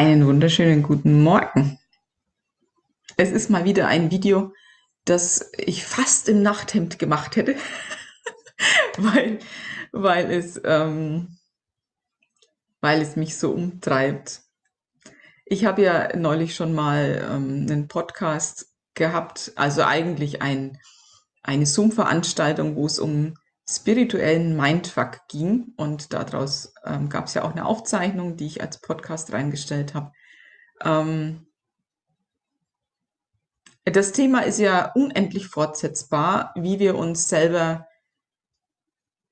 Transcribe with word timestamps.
Einen 0.00 0.26
wunderschönen 0.26 0.82
guten 0.82 1.22
Morgen. 1.22 1.78
Es 3.18 3.30
ist 3.30 3.50
mal 3.50 3.66
wieder 3.66 3.86
ein 3.86 4.10
Video, 4.10 4.54
das 5.04 5.52
ich 5.58 5.84
fast 5.84 6.26
im 6.30 6.40
Nachthemd 6.40 6.98
gemacht 6.98 7.36
hätte, 7.36 7.54
weil, 8.96 9.40
weil, 9.92 10.30
es, 10.30 10.58
ähm, 10.64 11.36
weil 12.80 13.02
es 13.02 13.16
mich 13.16 13.36
so 13.36 13.52
umtreibt. 13.52 14.40
Ich 15.44 15.66
habe 15.66 15.82
ja 15.82 16.16
neulich 16.16 16.54
schon 16.54 16.74
mal 16.74 17.20
ähm, 17.30 17.66
einen 17.68 17.86
Podcast 17.86 18.72
gehabt, 18.94 19.52
also 19.56 19.82
eigentlich 19.82 20.40
ein, 20.40 20.78
eine 21.42 21.66
Zoom-Veranstaltung, 21.66 22.74
wo 22.74 22.86
es 22.86 22.98
um 22.98 23.34
spirituellen 23.70 24.56
Mindfuck 24.56 25.28
ging. 25.28 25.72
Und 25.76 26.12
daraus 26.12 26.74
ähm, 26.84 27.08
gab 27.08 27.26
es 27.26 27.34
ja 27.34 27.44
auch 27.44 27.52
eine 27.52 27.66
Aufzeichnung, 27.66 28.36
die 28.36 28.46
ich 28.46 28.60
als 28.60 28.80
Podcast 28.80 29.32
reingestellt 29.32 29.94
habe. 29.94 30.12
Ähm, 30.82 31.46
das 33.84 34.12
Thema 34.12 34.40
ist 34.40 34.58
ja 34.58 34.92
unendlich 34.92 35.46
fortsetzbar, 35.48 36.52
wie 36.56 36.78
wir 36.78 36.96
uns 36.96 37.28
selber 37.28 37.86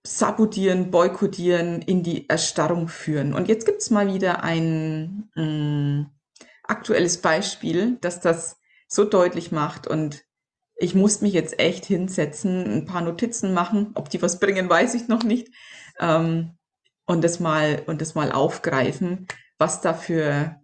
sabotieren, 0.06 0.90
boykottieren, 0.90 1.82
in 1.82 2.02
die 2.02 2.28
Erstarrung 2.28 2.88
führen. 2.88 3.34
Und 3.34 3.48
jetzt 3.48 3.66
gibt 3.66 3.82
es 3.82 3.90
mal 3.90 4.12
wieder 4.12 4.42
ein 4.42 5.30
mh, 5.34 5.44
mm, 5.44 6.10
aktuelles 6.62 7.20
Beispiel, 7.20 7.98
das 8.00 8.20
das 8.20 8.58
so 8.86 9.04
deutlich 9.04 9.52
macht 9.52 9.86
und 9.86 10.24
ich 10.78 10.94
muss 10.94 11.20
mich 11.20 11.32
jetzt 11.32 11.58
echt 11.58 11.84
hinsetzen, 11.84 12.64
ein 12.64 12.84
paar 12.84 13.02
Notizen 13.02 13.52
machen. 13.52 13.90
Ob 13.94 14.08
die 14.10 14.22
was 14.22 14.38
bringen, 14.38 14.70
weiß 14.70 14.94
ich 14.94 15.08
noch 15.08 15.24
nicht. 15.24 15.48
Ähm, 16.00 16.56
und 17.06 17.24
das 17.24 17.40
mal 17.40 17.82
und 17.86 18.00
das 18.00 18.14
mal 18.14 18.32
aufgreifen, 18.32 19.26
was 19.58 19.80
dafür 19.80 20.60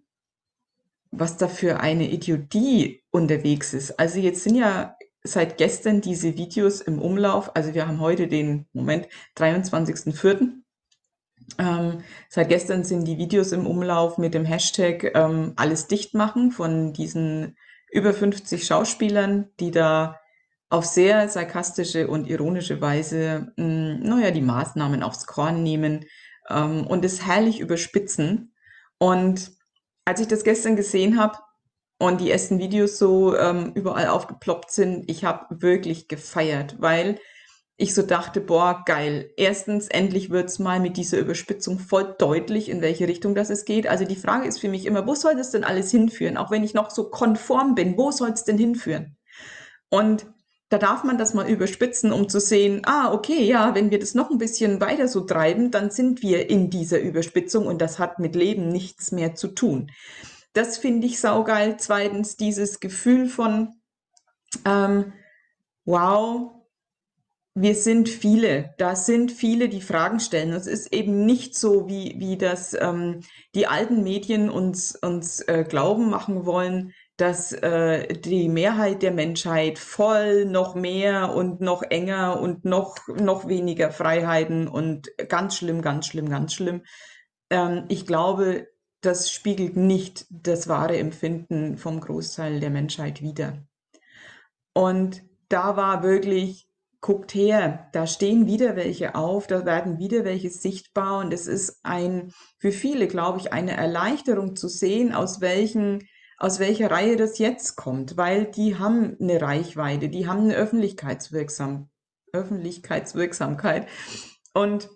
was 1.18 1.36
da 1.36 1.48
für 1.48 1.80
eine 1.80 2.10
Idiotie 2.10 3.02
unterwegs 3.10 3.72
ist. 3.72 3.98
Also 3.98 4.18
jetzt 4.18 4.42
sind 4.42 4.56
ja 4.56 4.96
seit 5.22 5.58
gestern 5.58 6.00
diese 6.00 6.36
Videos 6.36 6.80
im 6.80 7.00
Umlauf. 7.00 7.54
Also 7.56 7.74
wir 7.74 7.86
haben 7.86 8.00
heute 8.00 8.26
den 8.26 8.66
Moment 8.72 9.08
23.04. 9.36 10.50
Ähm, 11.58 12.02
seit 12.28 12.48
gestern 12.48 12.84
sind 12.84 13.06
die 13.06 13.18
Videos 13.18 13.52
im 13.52 13.66
Umlauf 13.66 14.18
mit 14.18 14.34
dem 14.34 14.44
Hashtag 14.44 15.12
ähm, 15.14 15.52
alles 15.56 15.86
dicht 15.86 16.14
machen 16.14 16.50
von 16.50 16.92
diesen 16.92 17.56
über 17.94 18.12
50 18.12 18.66
Schauspielern, 18.66 19.50
die 19.60 19.70
da 19.70 20.20
auf 20.68 20.84
sehr 20.84 21.28
sarkastische 21.28 22.08
und 22.08 22.28
ironische 22.28 22.80
Weise, 22.80 23.52
mh, 23.56 23.64
hm, 23.64 24.00
naja, 24.00 24.32
die 24.32 24.42
Maßnahmen 24.42 25.04
aufs 25.04 25.26
Korn 25.26 25.62
nehmen 25.62 26.04
ähm, 26.50 26.86
und 26.88 27.04
es 27.04 27.24
herrlich 27.24 27.60
überspitzen. 27.60 28.52
Und 28.98 29.52
als 30.04 30.20
ich 30.20 30.26
das 30.26 30.42
gestern 30.42 30.74
gesehen 30.74 31.20
habe 31.20 31.38
und 31.98 32.20
die 32.20 32.32
ersten 32.32 32.58
Videos 32.58 32.98
so 32.98 33.36
ähm, 33.36 33.70
überall 33.76 34.08
aufgeploppt 34.08 34.72
sind, 34.72 35.08
ich 35.08 35.24
habe 35.24 35.62
wirklich 35.62 36.08
gefeiert, 36.08 36.76
weil 36.80 37.20
ich 37.76 37.94
so 37.94 38.02
dachte, 38.02 38.40
boah, 38.40 38.82
geil. 38.86 39.32
Erstens, 39.36 39.88
endlich 39.88 40.30
wird's 40.30 40.60
mal 40.60 40.78
mit 40.78 40.96
dieser 40.96 41.18
Überspitzung 41.18 41.80
voll 41.80 42.14
deutlich, 42.18 42.68
in 42.68 42.80
welche 42.82 43.08
Richtung 43.08 43.34
das 43.34 43.50
es 43.50 43.64
geht. 43.64 43.88
Also 43.88 44.04
die 44.04 44.14
Frage 44.16 44.46
ist 44.46 44.60
für 44.60 44.68
mich 44.68 44.86
immer, 44.86 45.06
wo 45.06 45.14
soll 45.14 45.34
das 45.34 45.50
denn 45.50 45.64
alles 45.64 45.90
hinführen? 45.90 46.36
Auch 46.36 46.52
wenn 46.52 46.62
ich 46.62 46.74
noch 46.74 46.90
so 46.90 47.10
konform 47.10 47.74
bin, 47.74 47.98
wo 47.98 48.12
soll 48.12 48.30
es 48.30 48.44
denn 48.44 48.58
hinführen? 48.58 49.16
Und 49.88 50.26
da 50.68 50.78
darf 50.78 51.04
man 51.04 51.18
das 51.18 51.34
mal 51.34 51.48
überspitzen, 51.48 52.12
um 52.12 52.28
zu 52.28 52.40
sehen, 52.40 52.82
ah, 52.84 53.12
okay, 53.12 53.42
ja, 53.44 53.74
wenn 53.74 53.90
wir 53.90 53.98
das 53.98 54.14
noch 54.14 54.30
ein 54.30 54.38
bisschen 54.38 54.80
weiter 54.80 55.08
so 55.08 55.20
treiben, 55.22 55.70
dann 55.70 55.90
sind 55.90 56.22
wir 56.22 56.48
in 56.50 56.70
dieser 56.70 57.00
Überspitzung 57.00 57.66
und 57.66 57.80
das 57.80 57.98
hat 57.98 58.18
mit 58.18 58.34
Leben 58.34 58.68
nichts 58.68 59.12
mehr 59.12 59.34
zu 59.34 59.48
tun. 59.48 59.90
Das 60.52 60.78
finde 60.78 61.06
ich 61.06 61.20
saugeil. 61.20 61.76
Zweitens, 61.78 62.36
dieses 62.36 62.78
Gefühl 62.78 63.28
von, 63.28 63.74
ähm, 64.64 65.12
wow, 65.84 66.63
wir 67.54 67.76
sind 67.76 68.08
viele. 68.08 68.74
Da 68.78 68.96
sind 68.96 69.30
viele, 69.30 69.68
die 69.68 69.80
Fragen 69.80 70.18
stellen. 70.18 70.52
Es 70.52 70.66
ist 70.66 70.92
eben 70.92 71.24
nicht 71.24 71.54
so, 71.54 71.88
wie, 71.88 72.16
wie 72.18 72.36
das 72.36 72.74
ähm, 72.74 73.20
die 73.54 73.68
alten 73.68 74.02
Medien 74.02 74.50
uns, 74.50 74.96
uns 74.96 75.40
äh, 75.40 75.64
glauben 75.68 76.10
machen 76.10 76.46
wollen, 76.46 76.92
dass 77.16 77.52
äh, 77.52 78.12
die 78.12 78.48
Mehrheit 78.48 79.02
der 79.02 79.12
Menschheit 79.12 79.78
voll 79.78 80.46
noch 80.46 80.74
mehr 80.74 81.32
und 81.32 81.60
noch 81.60 81.82
enger 81.82 82.40
und 82.40 82.64
noch, 82.64 82.96
noch 83.06 83.46
weniger 83.46 83.92
Freiheiten 83.92 84.66
und 84.66 85.08
ganz 85.28 85.56
schlimm, 85.56 85.80
ganz 85.80 86.08
schlimm, 86.08 86.28
ganz 86.28 86.54
schlimm. 86.54 86.82
Ähm, 87.50 87.84
ich 87.88 88.04
glaube, 88.04 88.66
das 89.00 89.30
spiegelt 89.30 89.76
nicht 89.76 90.26
das 90.28 90.66
wahre 90.66 90.98
Empfinden 90.98 91.76
vom 91.76 92.00
Großteil 92.00 92.58
der 92.58 92.70
Menschheit 92.70 93.22
wider. 93.22 93.64
Und 94.72 95.22
da 95.48 95.76
war 95.76 96.02
wirklich 96.02 96.63
guckt 97.04 97.34
her, 97.34 97.90
da 97.92 98.06
stehen 98.06 98.46
wieder 98.46 98.76
welche 98.76 99.14
auf, 99.14 99.46
da 99.46 99.66
werden 99.66 99.98
wieder 99.98 100.24
welche 100.24 100.48
sichtbar 100.48 101.18
und 101.18 101.34
es 101.34 101.46
ist 101.46 101.80
ein, 101.82 102.32
für 102.56 102.72
viele, 102.72 103.08
glaube 103.08 103.38
ich, 103.38 103.52
eine 103.52 103.76
Erleichterung 103.76 104.56
zu 104.56 104.68
sehen, 104.68 105.12
aus 105.12 105.42
welchen, 105.42 106.08
aus 106.38 106.60
welcher 106.60 106.90
Reihe 106.90 107.16
das 107.16 107.36
jetzt 107.36 107.76
kommt, 107.76 108.16
weil 108.16 108.46
die 108.46 108.78
haben 108.78 109.18
eine 109.20 109.42
Reichweite, 109.42 110.08
die 110.08 110.26
haben 110.26 110.44
eine 110.44 110.54
Öffentlichkeitswirksam, 110.54 111.90
Öffentlichkeitswirksamkeit 112.32 113.86
und 114.54 114.88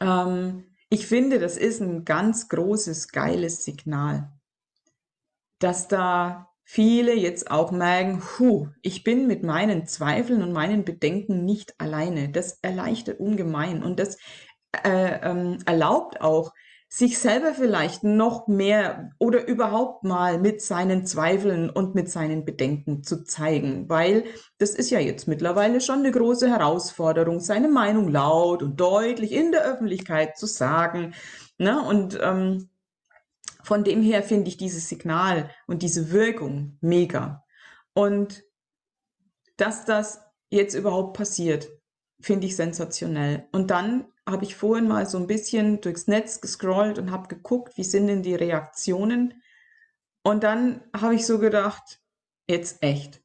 ähm, 0.00 0.76
ich 0.90 1.06
finde, 1.06 1.38
das 1.38 1.56
ist 1.56 1.80
ein 1.80 2.04
ganz 2.04 2.50
großes, 2.50 3.08
geiles 3.08 3.64
Signal, 3.64 4.30
dass 5.58 5.88
da 5.88 6.47
viele 6.70 7.14
jetzt 7.14 7.50
auch 7.50 7.70
merken, 7.70 8.22
hu, 8.38 8.68
ich 8.82 9.02
bin 9.02 9.26
mit 9.26 9.42
meinen 9.42 9.86
Zweifeln 9.86 10.42
und 10.42 10.52
meinen 10.52 10.84
Bedenken 10.84 11.46
nicht 11.46 11.74
alleine. 11.78 12.28
Das 12.28 12.58
erleichtert 12.60 13.20
ungemein 13.20 13.82
und 13.82 13.98
das 13.98 14.18
äh, 14.84 15.18
ähm, 15.22 15.56
erlaubt 15.64 16.20
auch, 16.20 16.52
sich 16.86 17.18
selber 17.18 17.54
vielleicht 17.54 18.04
noch 18.04 18.48
mehr 18.48 19.12
oder 19.18 19.46
überhaupt 19.48 20.04
mal 20.04 20.38
mit 20.38 20.60
seinen 20.60 21.06
Zweifeln 21.06 21.70
und 21.70 21.94
mit 21.94 22.10
seinen 22.10 22.44
Bedenken 22.44 23.02
zu 23.02 23.24
zeigen, 23.24 23.88
weil 23.88 24.24
das 24.58 24.70
ist 24.70 24.90
ja 24.90 25.00
jetzt 25.00 25.26
mittlerweile 25.26 25.80
schon 25.80 26.00
eine 26.00 26.10
große 26.10 26.50
Herausforderung, 26.50 27.40
seine 27.40 27.68
Meinung 27.68 28.08
laut 28.08 28.62
und 28.62 28.78
deutlich 28.78 29.32
in 29.32 29.52
der 29.52 29.64
Öffentlichkeit 29.64 30.36
zu 30.36 30.44
sagen. 30.44 31.14
Ne? 31.56 31.80
Und 31.80 32.18
ähm, 32.22 32.68
von 33.68 33.84
dem 33.84 34.00
her 34.00 34.22
finde 34.22 34.48
ich 34.48 34.56
dieses 34.56 34.88
Signal 34.88 35.50
und 35.66 35.82
diese 35.82 36.10
Wirkung 36.10 36.78
mega. 36.80 37.44
Und 37.92 38.42
dass 39.58 39.84
das 39.84 40.22
jetzt 40.48 40.72
überhaupt 40.72 41.14
passiert, 41.14 41.68
finde 42.18 42.46
ich 42.46 42.56
sensationell. 42.56 43.46
Und 43.52 43.70
dann 43.70 44.06
habe 44.26 44.46
ich 44.46 44.56
vorhin 44.56 44.88
mal 44.88 45.04
so 45.04 45.18
ein 45.18 45.26
bisschen 45.26 45.82
durchs 45.82 46.06
Netz 46.06 46.40
gescrollt 46.40 46.98
und 46.98 47.10
habe 47.10 47.28
geguckt, 47.28 47.76
wie 47.76 47.84
sind 47.84 48.06
denn 48.06 48.22
die 48.22 48.34
Reaktionen. 48.34 49.42
Und 50.22 50.44
dann 50.44 50.82
habe 50.96 51.16
ich 51.16 51.26
so 51.26 51.38
gedacht, 51.38 52.00
jetzt 52.48 52.82
echt. 52.82 53.20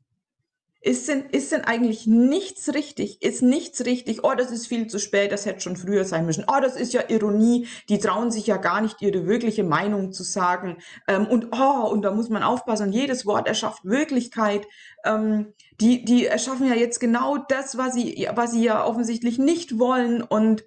Ist 0.85 1.07
denn, 1.07 1.29
ist 1.29 1.53
denn 1.53 1.61
eigentlich 1.61 2.07
nichts 2.07 2.73
richtig? 2.73 3.21
Ist 3.21 3.41
nichts 3.41 3.85
richtig? 3.85 4.25
Oh, 4.25 4.33
das 4.35 4.51
ist 4.51 4.67
viel 4.67 4.87
zu 4.87 4.99
spät, 4.99 5.31
das 5.31 5.45
hätte 5.45 5.61
schon 5.61 5.77
früher 5.77 6.03
sein 6.03 6.25
müssen. 6.25 6.43
Oh, 6.45 6.59
das 6.61 6.75
ist 6.75 6.91
ja 6.91 7.07
Ironie, 7.07 7.69
die 7.87 7.99
trauen 7.99 8.31
sich 8.31 8.47
ja 8.47 8.57
gar 8.57 8.81
nicht, 8.81 9.01
ihre 9.01 9.25
wirkliche 9.25 9.63
Meinung 9.63 10.11
zu 10.11 10.23
sagen. 10.23 10.79
Ähm, 11.07 11.25
und 11.25 11.47
oh, 11.53 11.87
und 11.89 12.01
da 12.01 12.11
muss 12.11 12.27
man 12.27 12.43
aufpassen, 12.43 12.91
jedes 12.91 13.25
Wort 13.25 13.47
erschafft 13.47 13.85
Wirklichkeit. 13.85 14.67
Ähm, 15.05 15.53
die, 15.79 16.03
die 16.03 16.25
erschaffen 16.25 16.67
ja 16.67 16.75
jetzt 16.75 16.99
genau 16.99 17.37
das, 17.37 17.77
was 17.77 17.93
sie, 17.93 18.27
was 18.35 18.51
sie 18.51 18.65
ja 18.65 18.83
offensichtlich 18.83 19.39
nicht 19.39 19.79
wollen. 19.79 20.21
Und 20.21 20.65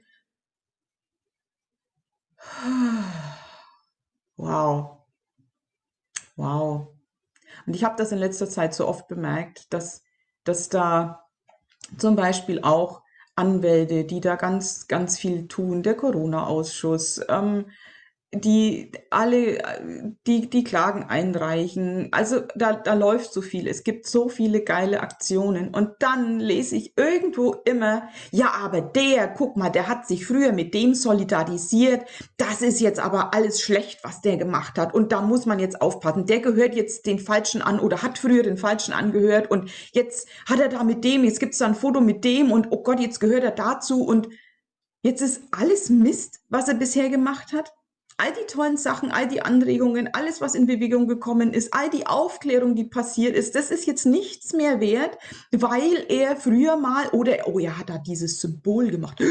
wow. 4.39 4.97
Wow. 6.37 6.89
Und 7.67 7.77
ich 7.77 7.85
habe 7.85 7.97
das 7.97 8.13
in 8.13 8.19
letzter 8.19 8.49
Zeit 8.49 8.75
so 8.75 8.89
oft 8.89 9.09
bemerkt, 9.09 9.71
dass 9.75 10.06
dass 10.47 10.69
da 10.69 11.25
zum 11.99 12.17
Beispiel 12.17 12.63
auch 12.63 13.03
Anwälte, 13.35 14.05
die 14.05 14.21
da 14.21 14.37
ganz, 14.37 14.89
ganz 14.89 15.19
viel 15.19 15.47
tun, 15.47 15.83
der 15.83 15.95
Corona-Ausschuss, 15.95 17.21
ähm, 17.29 17.67
die 18.35 18.93
alle 19.11 20.17
die, 20.27 20.51
die 20.51 20.65
Klagen 20.65 21.05
einreichen. 21.05 22.09
Also 22.11 22.43
da, 22.57 22.73
da 22.75 22.95
läuft 22.95 23.33
so 23.33 23.41
viel. 23.41 23.69
Es 23.69 23.85
gibt 23.85 24.07
so 24.07 24.29
viele 24.29 24.63
geile 24.63 25.01
Aktionen. 25.01 25.73
Und 25.75 25.91
dann 26.01 26.41
lese 26.41 26.77
ich 26.77 26.97
irgendwo 26.97 27.55
immer, 27.65 28.09
ja, 28.33 28.53
aber 28.53 28.81
der, 28.81 29.29
guck 29.29 29.57
mal, 29.57 29.71
der 29.71 29.89
hat 29.89 30.07
sich 30.07 30.27
früher 30.27 30.53
mit 30.53 30.75
dem 30.75 30.95
solidarisiert. 30.95 32.07
Das 32.37 32.63
ist 32.63 32.81
jetzt 32.81 32.99
aber 32.99 33.33
alles 33.33 33.61
schlecht, 33.61 34.01
was 34.03 34.21
der 34.21 34.37
gemacht 34.37 34.77
hat. 34.77 34.93
Und 34.93 35.13
da 35.13 35.23
muss 35.23 35.47
man 35.47 35.59
jetzt 35.59 35.81
aufpassen. 35.81 36.27
Der 36.27 36.41
gehört 36.41 36.75
jetzt 36.75 37.07
den 37.07 37.21
Falschen 37.21 37.63
an 37.63 37.79
oder 37.79 38.03
hat 38.03 38.19
früher 38.19 38.43
den 38.43 38.59
Falschen 38.59 38.93
angehört. 38.93 39.51
Und 39.51 39.71
jetzt 39.93 40.29
hat 40.47 40.61
er 40.61 40.69
da 40.69 40.83
mit 40.83 41.05
dem, 41.05 41.25
jetzt 41.25 41.41
gibt 41.41 41.53
es 41.53 41.59
da 41.59 41.67
ein 41.67 41.75
Foto 41.75 42.01
mit 42.01 42.25
dem 42.25 42.51
und 42.51 42.69
oh 42.71 42.83
Gott, 42.83 43.01
jetzt 43.01 43.21
gehört 43.21 43.45
er 43.45 43.53
dazu. 43.53 44.05
Und 44.05 44.29
jetzt 45.03 45.23
ist 45.23 45.43
alles 45.53 45.91
Mist, 45.91 46.41
was 46.49 46.69
er 46.69 46.75
bisher 46.75 47.09
gemacht 47.09 47.53
hat. 47.53 47.73
All 48.19 48.33
die 48.33 48.47
tollen 48.47 48.77
Sachen, 48.77 49.11
all 49.11 49.29
die 49.29 49.43
Anregungen, 49.43 50.15
alles, 50.15 50.41
was 50.41 50.55
in 50.55 50.67
Bewegung 50.67 51.07
gekommen 51.07 51.53
ist, 51.53 51.75
all 51.75 51.91
die 51.91 52.07
Aufklärung, 52.07 52.75
die 52.75 52.85
passiert 52.85 53.37
ist, 53.37 53.55
das 53.55 53.71
ist 53.71 53.87
jetzt 53.87 54.07
nichts 54.07 54.53
mehr 54.53 54.81
wert, 54.81 55.19
weil 55.53 56.07
er 56.09 56.37
früher 56.37 56.77
mal 56.77 57.09
oder, 57.11 57.47
oh 57.47 57.59
ja, 57.59 57.79
hat 57.79 57.91
er 57.91 57.99
dieses 57.99 58.41
Symbol 58.41 58.91
gemacht. 58.91 59.23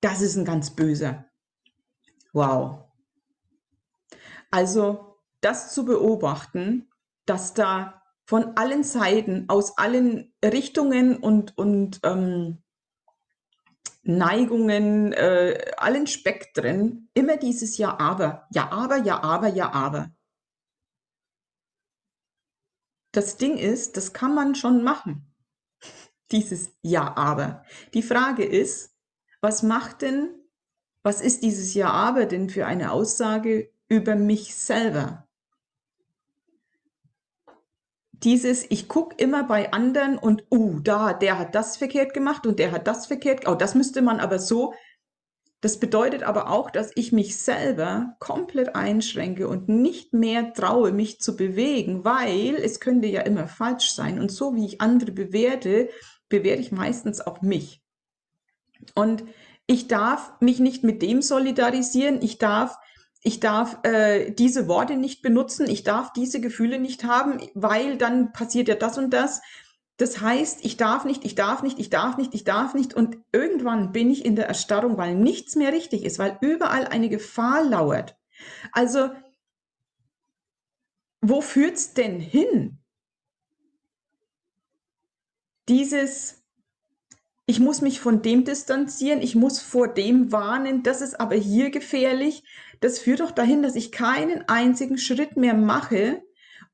Das 0.00 0.20
ist 0.20 0.36
ein 0.36 0.44
ganz 0.44 0.70
böser. 0.70 1.24
Wow. 2.34 2.84
Also, 4.50 5.16
das 5.40 5.72
zu 5.72 5.86
beobachten, 5.86 6.90
dass 7.24 7.54
da 7.54 8.02
von 8.26 8.56
allen 8.56 8.84
Seiten, 8.84 9.46
aus 9.48 9.78
allen 9.78 10.34
Richtungen 10.44 11.16
und, 11.16 11.56
und 11.56 12.00
ähm, 12.02 12.63
Neigungen, 14.04 15.12
äh, 15.14 15.72
allen 15.78 16.06
Spektren 16.06 17.08
immer 17.14 17.36
dieses 17.38 17.78
Ja, 17.78 17.98
aber, 17.98 18.46
ja, 18.52 18.70
aber, 18.72 18.98
ja, 18.98 19.22
aber, 19.22 19.48
ja, 19.48 19.72
aber. 19.72 20.10
Das 23.14 23.36
Ding 23.36 23.56
ist, 23.58 23.96
das 23.96 24.12
kann 24.12 24.34
man 24.34 24.56
schon 24.56 24.82
machen. 24.82 25.32
Dieses 26.32 26.72
Ja, 26.82 27.16
aber. 27.16 27.64
Die 27.94 28.02
Frage 28.02 28.44
ist, 28.44 28.94
was 29.40 29.62
macht 29.62 30.02
denn, 30.02 30.30
was 31.04 31.20
ist 31.20 31.42
dieses 31.42 31.74
Ja, 31.74 31.90
aber 31.90 32.26
denn 32.26 32.50
für 32.50 32.66
eine 32.66 32.92
Aussage 32.92 33.70
über 33.88 34.16
mich 34.16 34.54
selber? 34.56 35.23
Dieses, 38.24 38.64
ich 38.70 38.88
gucke 38.88 39.16
immer 39.18 39.44
bei 39.44 39.72
anderen 39.72 40.18
und, 40.18 40.44
uh, 40.50 40.80
da, 40.80 41.12
der 41.12 41.38
hat 41.38 41.54
das 41.54 41.76
verkehrt 41.76 42.14
gemacht 42.14 42.46
und 42.46 42.58
der 42.58 42.72
hat 42.72 42.86
das 42.86 43.06
verkehrt, 43.06 43.46
oh, 43.46 43.54
das 43.54 43.74
müsste 43.74 44.02
man 44.02 44.20
aber 44.20 44.38
so. 44.38 44.74
Das 45.60 45.80
bedeutet 45.80 46.22
aber 46.22 46.50
auch, 46.50 46.70
dass 46.70 46.90
ich 46.94 47.12
mich 47.12 47.38
selber 47.38 48.16
komplett 48.18 48.76
einschränke 48.76 49.48
und 49.48 49.68
nicht 49.68 50.12
mehr 50.12 50.52
traue, 50.52 50.92
mich 50.92 51.20
zu 51.20 51.36
bewegen, 51.36 52.04
weil 52.04 52.56
es 52.56 52.80
könnte 52.80 53.06
ja 53.06 53.22
immer 53.22 53.48
falsch 53.48 53.92
sein. 53.92 54.20
Und 54.20 54.30
so 54.30 54.54
wie 54.54 54.66
ich 54.66 54.82
andere 54.82 55.12
bewerte, 55.12 55.88
bewerte 56.28 56.60
ich 56.60 56.72
meistens 56.72 57.22
auch 57.22 57.40
mich. 57.40 57.82
Und 58.94 59.24
ich 59.66 59.88
darf 59.88 60.32
mich 60.40 60.60
nicht 60.60 60.84
mit 60.84 61.00
dem 61.00 61.22
solidarisieren, 61.22 62.20
ich 62.20 62.36
darf 62.36 62.76
ich 63.26 63.40
darf 63.40 63.78
äh, 63.84 64.30
diese 64.32 64.68
Worte 64.68 64.96
nicht 64.96 65.22
benutzen, 65.22 65.68
ich 65.68 65.82
darf 65.82 66.12
diese 66.12 66.42
Gefühle 66.42 66.78
nicht 66.78 67.04
haben, 67.04 67.40
weil 67.54 67.96
dann 67.96 68.32
passiert 68.32 68.68
ja 68.68 68.74
das 68.74 68.98
und 68.98 69.10
das. 69.10 69.40
Das 69.96 70.20
heißt, 70.20 70.62
ich 70.62 70.76
darf 70.76 71.06
nicht, 71.06 71.24
ich 71.24 71.34
darf 71.34 71.62
nicht, 71.62 71.78
ich 71.78 71.88
darf 71.88 72.18
nicht, 72.18 72.34
ich 72.34 72.44
darf 72.44 72.74
nicht. 72.74 72.92
Und 72.92 73.16
irgendwann 73.32 73.92
bin 73.92 74.10
ich 74.10 74.26
in 74.26 74.36
der 74.36 74.46
Erstarrung, 74.46 74.98
weil 74.98 75.14
nichts 75.14 75.56
mehr 75.56 75.72
richtig 75.72 76.04
ist, 76.04 76.18
weil 76.18 76.36
überall 76.42 76.86
eine 76.86 77.08
Gefahr 77.08 77.64
lauert. 77.64 78.14
Also, 78.72 79.10
wo 81.22 81.40
führt's 81.40 81.94
denn 81.94 82.20
hin? 82.20 82.78
Dieses 85.66 86.44
ich 87.46 87.60
muss 87.60 87.82
mich 87.82 88.00
von 88.00 88.22
dem 88.22 88.44
distanzieren, 88.44 89.20
ich 89.20 89.34
muss 89.34 89.60
vor 89.60 89.88
dem 89.88 90.32
warnen, 90.32 90.82
das 90.82 91.02
ist 91.02 91.20
aber 91.20 91.34
hier 91.36 91.70
gefährlich. 91.70 92.42
Das 92.80 92.98
führt 92.98 93.20
doch 93.20 93.30
dahin, 93.30 93.62
dass 93.62 93.76
ich 93.76 93.92
keinen 93.92 94.48
einzigen 94.48 94.98
Schritt 94.98 95.36
mehr 95.36 95.54
mache 95.54 96.22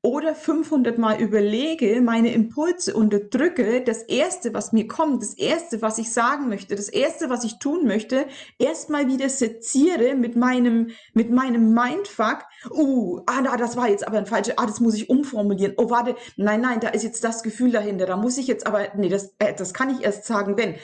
oder 0.03 0.33
500 0.33 0.97
Mal 0.97 1.21
überlege, 1.21 2.01
meine 2.01 2.33
Impulse 2.33 2.95
unterdrücke, 2.95 3.81
das 3.81 4.01
Erste, 4.01 4.51
was 4.53 4.73
mir 4.73 4.87
kommt, 4.87 5.21
das 5.21 5.35
Erste, 5.35 5.83
was 5.83 5.99
ich 5.99 6.11
sagen 6.11 6.49
möchte, 6.49 6.75
das 6.75 6.89
Erste, 6.89 7.29
was 7.29 7.43
ich 7.43 7.59
tun 7.59 7.85
möchte, 7.85 8.25
erstmal 8.57 9.07
wieder 9.07 9.29
seziere 9.29 10.15
mit 10.15 10.35
meinem, 10.35 10.89
mit 11.13 11.29
meinem 11.29 11.73
Mindfuck. 11.73 12.45
Uh, 12.71 13.21
ah, 13.27 13.41
na, 13.43 13.57
das 13.57 13.77
war 13.77 13.89
jetzt 13.89 14.07
aber 14.07 14.17
ein 14.17 14.25
falsches, 14.25 14.57
ah, 14.57 14.65
das 14.65 14.79
muss 14.79 14.95
ich 14.95 15.07
umformulieren. 15.07 15.75
Oh, 15.77 15.91
warte, 15.91 16.15
nein, 16.35 16.61
nein, 16.61 16.79
da 16.79 16.89
ist 16.89 17.03
jetzt 17.03 17.23
das 17.23 17.43
Gefühl 17.43 17.71
dahinter, 17.71 18.07
da 18.07 18.17
muss 18.17 18.39
ich 18.39 18.47
jetzt 18.47 18.65
aber, 18.65 18.87
nee, 18.95 19.09
das, 19.09 19.35
äh, 19.37 19.53
das 19.53 19.73
kann 19.73 19.91
ich 19.91 20.03
erst 20.03 20.25
sagen, 20.25 20.57
wenn. 20.57 20.75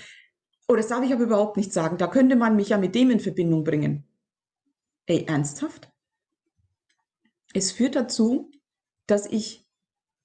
Oh, 0.67 0.75
das 0.75 0.89
darf 0.89 1.03
ich 1.03 1.13
aber 1.13 1.23
überhaupt 1.23 1.55
nicht 1.55 1.71
sagen, 1.71 1.97
da 1.97 2.07
könnte 2.07 2.35
man 2.35 2.57
mich 2.57 2.69
ja 2.69 2.77
mit 2.77 2.93
dem 2.93 3.09
in 3.09 3.21
Verbindung 3.21 3.63
bringen. 3.63 4.06
Ey, 5.07 5.23
ernsthaft? 5.25 5.89
Es 7.53 7.71
führt 7.71 7.95
dazu, 7.95 8.51
dass 9.07 9.25
ich 9.25 9.67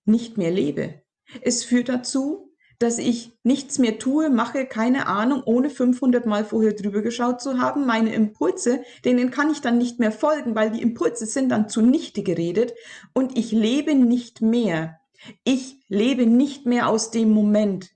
nicht 0.05 0.37
mehr 0.37 0.50
lebe. 0.50 1.02
Es 1.40 1.64
führt 1.64 1.88
dazu, 1.88 2.52
dass 2.81 2.99
ich 2.99 3.38
nichts 3.44 3.79
mehr 3.79 4.00
tue, 4.00 4.29
mache, 4.29 4.67
keine 4.67 5.06
Ahnung, 5.06 5.44
ohne 5.44 5.70
500 5.70 6.26
Mal 6.26 6.44
vorher 6.44 6.73
drüber 6.73 7.00
geschaut 7.00 7.40
zu 7.40 7.61
haben. 7.61 7.87
Meine 7.87 8.12
Impulse, 8.12 8.82
denen 9.05 9.31
kann 9.31 9.52
ich 9.52 9.61
dann 9.61 9.79
nicht 9.79 10.00
mehr 10.00 10.11
folgen, 10.11 10.56
weil 10.56 10.73
die 10.73 10.82
Impulse 10.82 11.26
sind 11.26 11.50
dann 11.50 11.69
zunichte 11.69 12.25
geredet 12.25 12.75
und 13.12 13.38
ich 13.38 13.52
lebe 13.52 13.94
nicht 13.94 14.40
mehr. 14.43 14.99
Ich 15.44 15.76
lebe 15.87 16.26
nicht 16.26 16.67
mehr 16.67 16.88
aus 16.88 17.12
dem 17.12 17.31
Moment 17.31 17.93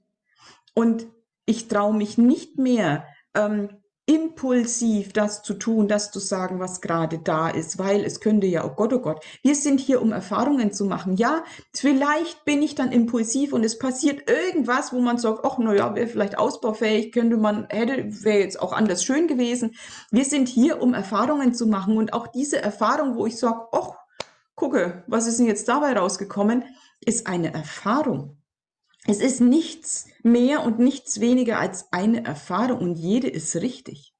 und 0.72 1.08
ich 1.46 1.66
traue 1.66 1.94
mich 1.94 2.16
nicht 2.16 2.56
mehr, 2.56 3.06
ähm, 3.34 3.70
impulsiv 4.06 5.12
das 5.12 5.42
zu 5.42 5.54
tun, 5.54 5.88
das 5.88 6.12
zu 6.12 6.20
sagen, 6.20 6.60
was 6.60 6.80
gerade 6.80 7.18
da 7.18 7.48
ist, 7.48 7.78
weil 7.78 8.04
es 8.04 8.20
könnte 8.20 8.46
ja, 8.46 8.64
oh 8.64 8.70
Gott, 8.74 8.92
oh 8.92 9.00
Gott, 9.00 9.24
wir 9.42 9.56
sind 9.56 9.80
hier, 9.80 10.00
um 10.00 10.12
Erfahrungen 10.12 10.72
zu 10.72 10.84
machen. 10.84 11.16
Ja, 11.16 11.44
vielleicht 11.74 12.44
bin 12.44 12.62
ich 12.62 12.76
dann 12.76 12.92
impulsiv 12.92 13.52
und 13.52 13.64
es 13.64 13.78
passiert 13.78 14.30
irgendwas, 14.30 14.92
wo 14.92 15.00
man 15.00 15.18
sagt, 15.18 15.44
ach, 15.44 15.58
naja, 15.58 15.94
wäre 15.96 16.06
vielleicht 16.06 16.38
ausbaufähig, 16.38 17.10
könnte 17.10 17.36
man, 17.36 17.66
hätte, 17.68 18.24
wäre 18.24 18.38
jetzt 18.38 18.60
auch 18.62 18.72
anders 18.72 19.02
schön 19.02 19.26
gewesen. 19.26 19.74
Wir 20.12 20.24
sind 20.24 20.48
hier, 20.48 20.80
um 20.80 20.94
Erfahrungen 20.94 21.52
zu 21.52 21.66
machen 21.66 21.96
und 21.96 22.12
auch 22.12 22.28
diese 22.28 22.62
Erfahrung, 22.62 23.16
wo 23.16 23.26
ich 23.26 23.36
sage, 23.36 23.66
ach, 23.72 23.94
gucke, 24.54 25.02
was 25.08 25.26
ist 25.26 25.40
denn 25.40 25.46
jetzt 25.46 25.68
dabei 25.68 25.94
rausgekommen, 25.94 26.62
ist 27.04 27.26
eine 27.26 27.52
Erfahrung. 27.52 28.35
Es 29.06 29.20
ist 29.20 29.40
nichts 29.40 30.06
mehr 30.22 30.64
und 30.64 30.78
nichts 30.78 31.20
weniger 31.20 31.60
als 31.60 31.92
eine 31.92 32.24
Erfahrung 32.24 32.78
und 32.80 32.96
jede 32.96 33.28
ist 33.28 33.54
richtig. 33.56 34.12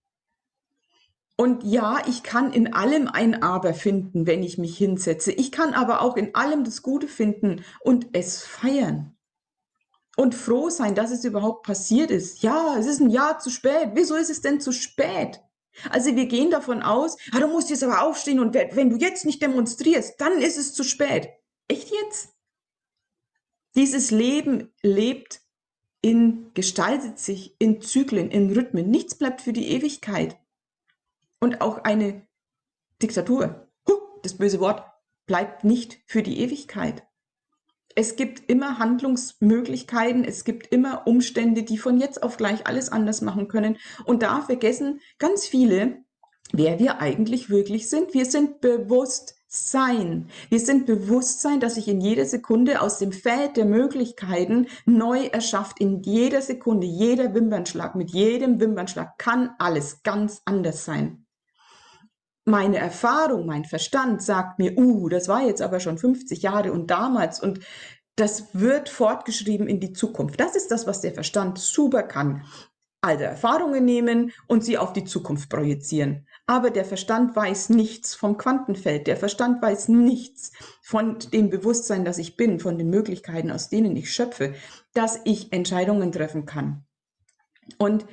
Und 1.36 1.64
ja, 1.64 1.98
ich 2.06 2.22
kann 2.22 2.52
in 2.52 2.72
allem 2.72 3.08
ein 3.08 3.42
Aber 3.42 3.74
finden, 3.74 4.26
wenn 4.26 4.42
ich 4.42 4.56
mich 4.56 4.78
hinsetze. 4.78 5.32
Ich 5.32 5.52
kann 5.52 5.74
aber 5.74 6.00
auch 6.00 6.16
in 6.16 6.34
allem 6.34 6.64
das 6.64 6.80
Gute 6.80 7.08
finden 7.08 7.62
und 7.80 8.08
es 8.12 8.42
feiern. 8.42 9.16
Und 10.16 10.34
froh 10.34 10.70
sein, 10.70 10.94
dass 10.94 11.10
es 11.10 11.24
überhaupt 11.24 11.66
passiert 11.66 12.10
ist. 12.10 12.42
Ja, 12.42 12.76
es 12.78 12.86
ist 12.86 13.00
ein 13.00 13.10
Jahr 13.10 13.38
zu 13.38 13.50
spät. 13.50 13.90
Wieso 13.92 14.14
ist 14.14 14.30
es 14.30 14.40
denn 14.40 14.60
zu 14.60 14.72
spät? 14.72 15.42
Also 15.90 16.16
wir 16.16 16.24
gehen 16.24 16.50
davon 16.50 16.82
aus, 16.82 17.18
ah, 17.32 17.40
du 17.40 17.48
musst 17.48 17.68
jetzt 17.68 17.84
aber 17.84 18.02
aufstehen 18.02 18.40
und 18.40 18.54
wenn 18.54 18.88
du 18.88 18.96
jetzt 18.96 19.26
nicht 19.26 19.42
demonstrierst, 19.42 20.18
dann 20.18 20.40
ist 20.40 20.56
es 20.56 20.72
zu 20.72 20.84
spät. 20.84 21.28
Echt 21.68 21.90
jetzt? 21.90 22.35
Dieses 23.76 24.10
Leben 24.10 24.72
lebt 24.82 25.42
in, 26.00 26.50
gestaltet 26.54 27.18
sich 27.18 27.54
in 27.58 27.82
Zyklen, 27.82 28.30
in 28.30 28.50
Rhythmen. 28.52 28.90
Nichts 28.90 29.16
bleibt 29.16 29.42
für 29.42 29.52
die 29.52 29.68
Ewigkeit. 29.68 30.36
Und 31.40 31.60
auch 31.60 31.84
eine 31.84 32.26
Diktatur, 33.02 33.68
das 34.22 34.38
böse 34.38 34.60
Wort, 34.60 34.82
bleibt 35.26 35.64
nicht 35.64 35.98
für 36.06 36.22
die 36.22 36.40
Ewigkeit. 36.40 37.04
Es 37.94 38.16
gibt 38.16 38.50
immer 38.50 38.78
Handlungsmöglichkeiten, 38.78 40.24
es 40.24 40.44
gibt 40.44 40.66
immer 40.68 41.06
Umstände, 41.06 41.62
die 41.62 41.78
von 41.78 41.98
jetzt 41.98 42.22
auf 42.22 42.36
gleich 42.36 42.66
alles 42.66 42.90
anders 42.90 43.20
machen 43.20 43.48
können. 43.48 43.78
Und 44.04 44.22
da 44.22 44.42
vergessen 44.42 45.00
ganz 45.18 45.46
viele, 45.46 46.04
wer 46.52 46.78
wir 46.78 47.00
eigentlich 47.00 47.50
wirklich 47.50 47.88
sind. 47.88 48.14
Wir 48.14 48.26
sind 48.26 48.60
bewusst 48.60 49.35
sein. 49.48 50.28
Wir 50.48 50.60
sind 50.60 50.86
Bewusstsein, 50.86 51.60
das 51.60 51.76
sich 51.76 51.88
in 51.88 52.00
jeder 52.00 52.24
Sekunde 52.24 52.80
aus 52.80 52.98
dem 52.98 53.12
Feld 53.12 53.56
der 53.56 53.64
Möglichkeiten 53.64 54.66
neu 54.84 55.26
erschafft. 55.26 55.80
In 55.80 56.02
jeder 56.02 56.42
Sekunde, 56.42 56.86
jeder 56.86 57.34
Wimpernschlag, 57.34 57.94
mit 57.94 58.10
jedem 58.10 58.60
Wimpernschlag 58.60 59.18
kann 59.18 59.50
alles 59.58 60.02
ganz 60.02 60.42
anders 60.44 60.84
sein. 60.84 61.26
Meine 62.44 62.78
Erfahrung, 62.78 63.46
mein 63.46 63.64
Verstand 63.64 64.22
sagt 64.22 64.58
mir, 64.58 64.76
uh, 64.78 65.08
das 65.08 65.26
war 65.26 65.42
jetzt 65.42 65.62
aber 65.62 65.80
schon 65.80 65.98
50 65.98 66.42
Jahre 66.42 66.72
und 66.72 66.90
damals 66.90 67.42
und 67.42 67.60
das 68.14 68.54
wird 68.54 68.88
fortgeschrieben 68.88 69.68
in 69.68 69.78
die 69.78 69.92
Zukunft. 69.92 70.40
Das 70.40 70.56
ist 70.56 70.70
das, 70.70 70.86
was 70.86 71.02
der 71.02 71.12
Verstand 71.12 71.58
super 71.58 72.02
kann. 72.02 72.44
Alte 73.06 73.22
Erfahrungen 73.22 73.84
nehmen 73.84 74.32
und 74.48 74.64
sie 74.64 74.78
auf 74.78 74.92
die 74.92 75.04
Zukunft 75.04 75.48
projizieren. 75.48 76.26
Aber 76.46 76.70
der 76.70 76.84
Verstand 76.84 77.36
weiß 77.36 77.70
nichts 77.70 78.16
vom 78.16 78.36
Quantenfeld. 78.36 79.06
Der 79.06 79.16
Verstand 79.16 79.62
weiß 79.62 79.88
nichts 79.88 80.50
von 80.82 81.18
dem 81.32 81.48
Bewusstsein, 81.48 82.04
das 82.04 82.18
ich 82.18 82.36
bin, 82.36 82.58
von 82.58 82.78
den 82.78 82.90
Möglichkeiten, 82.90 83.52
aus 83.52 83.68
denen 83.68 83.94
ich 83.94 84.12
schöpfe, 84.12 84.54
dass 84.92 85.20
ich 85.24 85.52
Entscheidungen 85.52 86.10
treffen 86.10 86.46
kann. 86.46 86.84
Und 87.78 88.06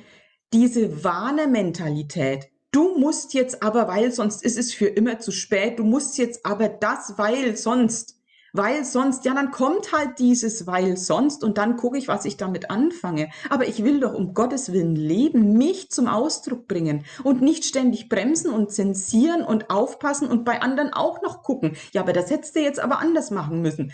diese 0.52 1.02
Warner-Mentalität, 1.02 2.48
du 2.70 2.96
musst 2.96 3.34
jetzt 3.34 3.64
aber, 3.64 3.88
weil 3.88 4.12
sonst 4.12 4.44
ist 4.44 4.58
es 4.58 4.72
für 4.72 4.86
immer 4.86 5.18
zu 5.18 5.32
spät, 5.32 5.80
du 5.80 5.84
musst 5.84 6.18
jetzt 6.18 6.46
aber 6.46 6.68
das, 6.68 7.18
weil 7.18 7.56
sonst, 7.56 8.20
weil 8.54 8.84
sonst, 8.84 9.24
ja, 9.24 9.34
dann 9.34 9.50
kommt 9.50 9.92
halt 9.92 10.20
dieses 10.20 10.66
weil 10.66 10.96
sonst 10.96 11.42
und 11.42 11.58
dann 11.58 11.76
gucke 11.76 11.98
ich, 11.98 12.06
was 12.06 12.24
ich 12.24 12.36
damit 12.36 12.70
anfange. 12.70 13.28
Aber 13.50 13.66
ich 13.66 13.82
will 13.82 13.98
doch 14.00 14.14
um 14.14 14.32
Gottes 14.32 14.72
Willen 14.72 14.94
leben, 14.94 15.58
mich 15.58 15.90
zum 15.90 16.06
Ausdruck 16.06 16.68
bringen 16.68 17.04
und 17.24 17.42
nicht 17.42 17.64
ständig 17.64 18.08
bremsen 18.08 18.52
und 18.52 18.70
zensieren 18.70 19.42
und 19.42 19.70
aufpassen 19.70 20.28
und 20.28 20.44
bei 20.44 20.62
anderen 20.62 20.92
auch 20.92 21.20
noch 21.20 21.42
gucken. 21.42 21.76
Ja, 21.92 22.02
aber 22.02 22.12
das 22.12 22.30
hättest 22.30 22.54
du 22.54 22.60
jetzt 22.60 22.78
aber 22.78 23.00
anders 23.00 23.32
machen 23.32 23.60
müssen. 23.60 23.92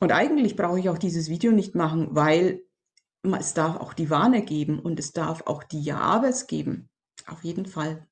Und 0.00 0.12
eigentlich 0.12 0.56
brauche 0.56 0.80
ich 0.80 0.88
auch 0.88 0.98
dieses 0.98 1.28
Video 1.28 1.52
nicht 1.52 1.76
machen, 1.76 2.08
weil 2.10 2.62
es 3.38 3.54
darf 3.54 3.76
auch 3.76 3.94
die 3.94 4.10
Warne 4.10 4.42
geben 4.42 4.80
und 4.80 4.98
es 4.98 5.12
darf 5.12 5.42
auch 5.46 5.62
die 5.62 5.82
Ja-Abers 5.82 6.48
geben. 6.48 6.88
Auf 7.26 7.44
jeden 7.44 7.66
Fall. 7.66 8.06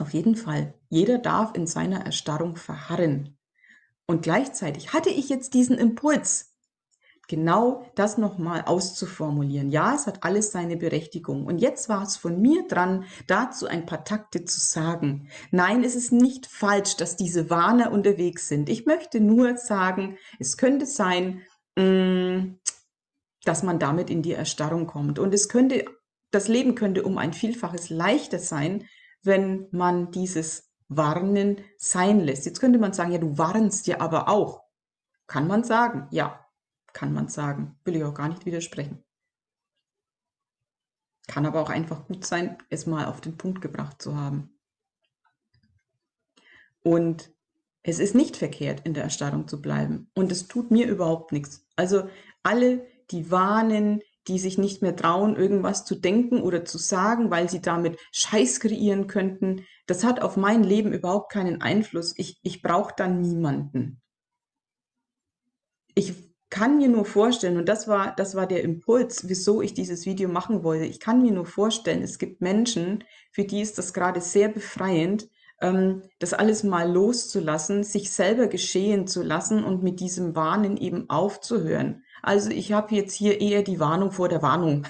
Auf 0.00 0.12
jeden 0.12 0.36
Fall. 0.36 0.74
Jeder 0.88 1.18
darf 1.18 1.54
in 1.54 1.66
seiner 1.66 2.04
Erstarrung 2.04 2.56
verharren. 2.56 3.38
Und 4.06 4.22
gleichzeitig 4.22 4.92
hatte 4.92 5.10
ich 5.10 5.28
jetzt 5.28 5.54
diesen 5.54 5.78
Impuls, 5.78 6.54
genau 7.28 7.86
das 7.94 8.18
nochmal 8.18 8.62
auszuformulieren. 8.66 9.70
Ja, 9.70 9.94
es 9.94 10.06
hat 10.06 10.24
alles 10.24 10.52
seine 10.52 10.76
Berechtigung. 10.76 11.46
Und 11.46 11.58
jetzt 11.58 11.88
war 11.88 12.02
es 12.02 12.16
von 12.16 12.40
mir 12.40 12.66
dran, 12.66 13.04
dazu 13.26 13.66
ein 13.66 13.86
paar 13.86 14.04
Takte 14.04 14.44
zu 14.44 14.60
sagen. 14.60 15.28
Nein, 15.50 15.84
es 15.84 15.94
ist 15.94 16.12
nicht 16.12 16.46
falsch, 16.46 16.96
dass 16.96 17.16
diese 17.16 17.48
Warner 17.50 17.92
unterwegs 17.92 18.48
sind. 18.48 18.68
Ich 18.68 18.86
möchte 18.86 19.20
nur 19.20 19.56
sagen, 19.56 20.18
es 20.38 20.56
könnte 20.56 20.86
sein, 20.86 21.42
mm, 21.76 22.56
dass 23.44 23.62
man 23.62 23.78
damit 23.78 24.10
in 24.10 24.22
die 24.22 24.32
Erstarrung 24.32 24.86
kommt. 24.86 25.18
Und 25.18 25.32
es 25.32 25.48
könnte, 25.48 25.84
das 26.30 26.48
Leben 26.48 26.74
könnte 26.74 27.04
um 27.04 27.18
ein 27.18 27.32
Vielfaches 27.32 27.90
leichter 27.90 28.38
sein, 28.38 28.86
wenn 29.24 29.68
man 29.70 30.10
dieses 30.10 30.70
Warnen 30.88 31.58
sein 31.78 32.20
lässt. 32.20 32.46
Jetzt 32.46 32.60
könnte 32.60 32.78
man 32.78 32.92
sagen, 32.92 33.12
ja, 33.12 33.18
du 33.18 33.38
warnst 33.38 33.86
ja 33.86 34.00
aber 34.00 34.28
auch. 34.28 34.62
Kann 35.26 35.46
man 35.46 35.64
sagen, 35.64 36.06
ja, 36.10 36.46
kann 36.92 37.12
man 37.12 37.28
sagen. 37.28 37.78
Will 37.84 37.96
ich 37.96 38.04
auch 38.04 38.14
gar 38.14 38.28
nicht 38.28 38.46
widersprechen. 38.46 39.02
Kann 41.26 41.46
aber 41.46 41.62
auch 41.62 41.70
einfach 41.70 42.06
gut 42.06 42.24
sein, 42.24 42.58
es 42.68 42.86
mal 42.86 43.06
auf 43.06 43.20
den 43.20 43.38
Punkt 43.38 43.62
gebracht 43.62 44.00
zu 44.02 44.16
haben. 44.16 44.50
Und 46.82 47.32
es 47.82 47.98
ist 47.98 48.14
nicht 48.14 48.36
verkehrt, 48.36 48.80
in 48.84 48.94
der 48.94 49.04
Erstarrung 49.04 49.48
zu 49.48 49.60
bleiben. 49.60 50.10
Und 50.14 50.30
es 50.30 50.48
tut 50.48 50.70
mir 50.70 50.86
überhaupt 50.86 51.32
nichts. 51.32 51.66
Also 51.76 52.08
alle, 52.42 52.86
die 53.10 53.30
warnen, 53.30 54.02
die 54.28 54.38
sich 54.38 54.58
nicht 54.58 54.82
mehr 54.82 54.96
trauen, 54.96 55.36
irgendwas 55.36 55.84
zu 55.84 55.94
denken 55.94 56.40
oder 56.40 56.64
zu 56.64 56.78
sagen, 56.78 57.30
weil 57.30 57.48
sie 57.48 57.60
damit 57.60 57.98
Scheiß 58.12 58.60
kreieren 58.60 59.06
könnten. 59.06 59.66
Das 59.86 60.04
hat 60.04 60.20
auf 60.20 60.36
mein 60.36 60.62
Leben 60.62 60.92
überhaupt 60.92 61.30
keinen 61.32 61.60
Einfluss. 61.60 62.14
Ich, 62.16 62.38
ich 62.42 62.62
brauche 62.62 62.94
dann 62.96 63.20
niemanden. 63.20 64.00
Ich 65.94 66.34
kann 66.54 66.78
mir 66.78 66.88
nur 66.88 67.04
vorstellen, 67.04 67.56
und 67.56 67.68
das 67.68 67.88
war, 67.88 68.14
das 68.14 68.36
war 68.36 68.46
der 68.46 68.62
Impuls, 68.62 69.28
wieso 69.28 69.60
ich 69.60 69.74
dieses 69.74 70.06
Video 70.06 70.28
machen 70.28 70.62
wollte. 70.62 70.84
Ich 70.84 71.00
kann 71.00 71.20
mir 71.20 71.32
nur 71.32 71.46
vorstellen, 71.46 72.02
es 72.02 72.18
gibt 72.18 72.40
Menschen, 72.40 73.02
für 73.32 73.44
die 73.44 73.60
ist 73.60 73.76
das 73.76 73.92
gerade 73.92 74.20
sehr 74.20 74.48
befreiend, 74.48 75.28
ähm, 75.60 76.02
das 76.20 76.32
alles 76.32 76.62
mal 76.62 76.88
loszulassen, 76.88 77.82
sich 77.82 78.12
selber 78.12 78.46
geschehen 78.46 79.08
zu 79.08 79.24
lassen 79.24 79.64
und 79.64 79.82
mit 79.82 79.98
diesem 79.98 80.36
Warnen 80.36 80.76
eben 80.76 81.10
aufzuhören. 81.10 82.03
Also 82.24 82.50
ich 82.50 82.72
habe 82.72 82.94
jetzt 82.94 83.12
hier 83.12 83.42
eher 83.42 83.62
die 83.62 83.78
Warnung 83.78 84.10
vor 84.10 84.30
der 84.30 84.40
Warnung. 84.40 84.86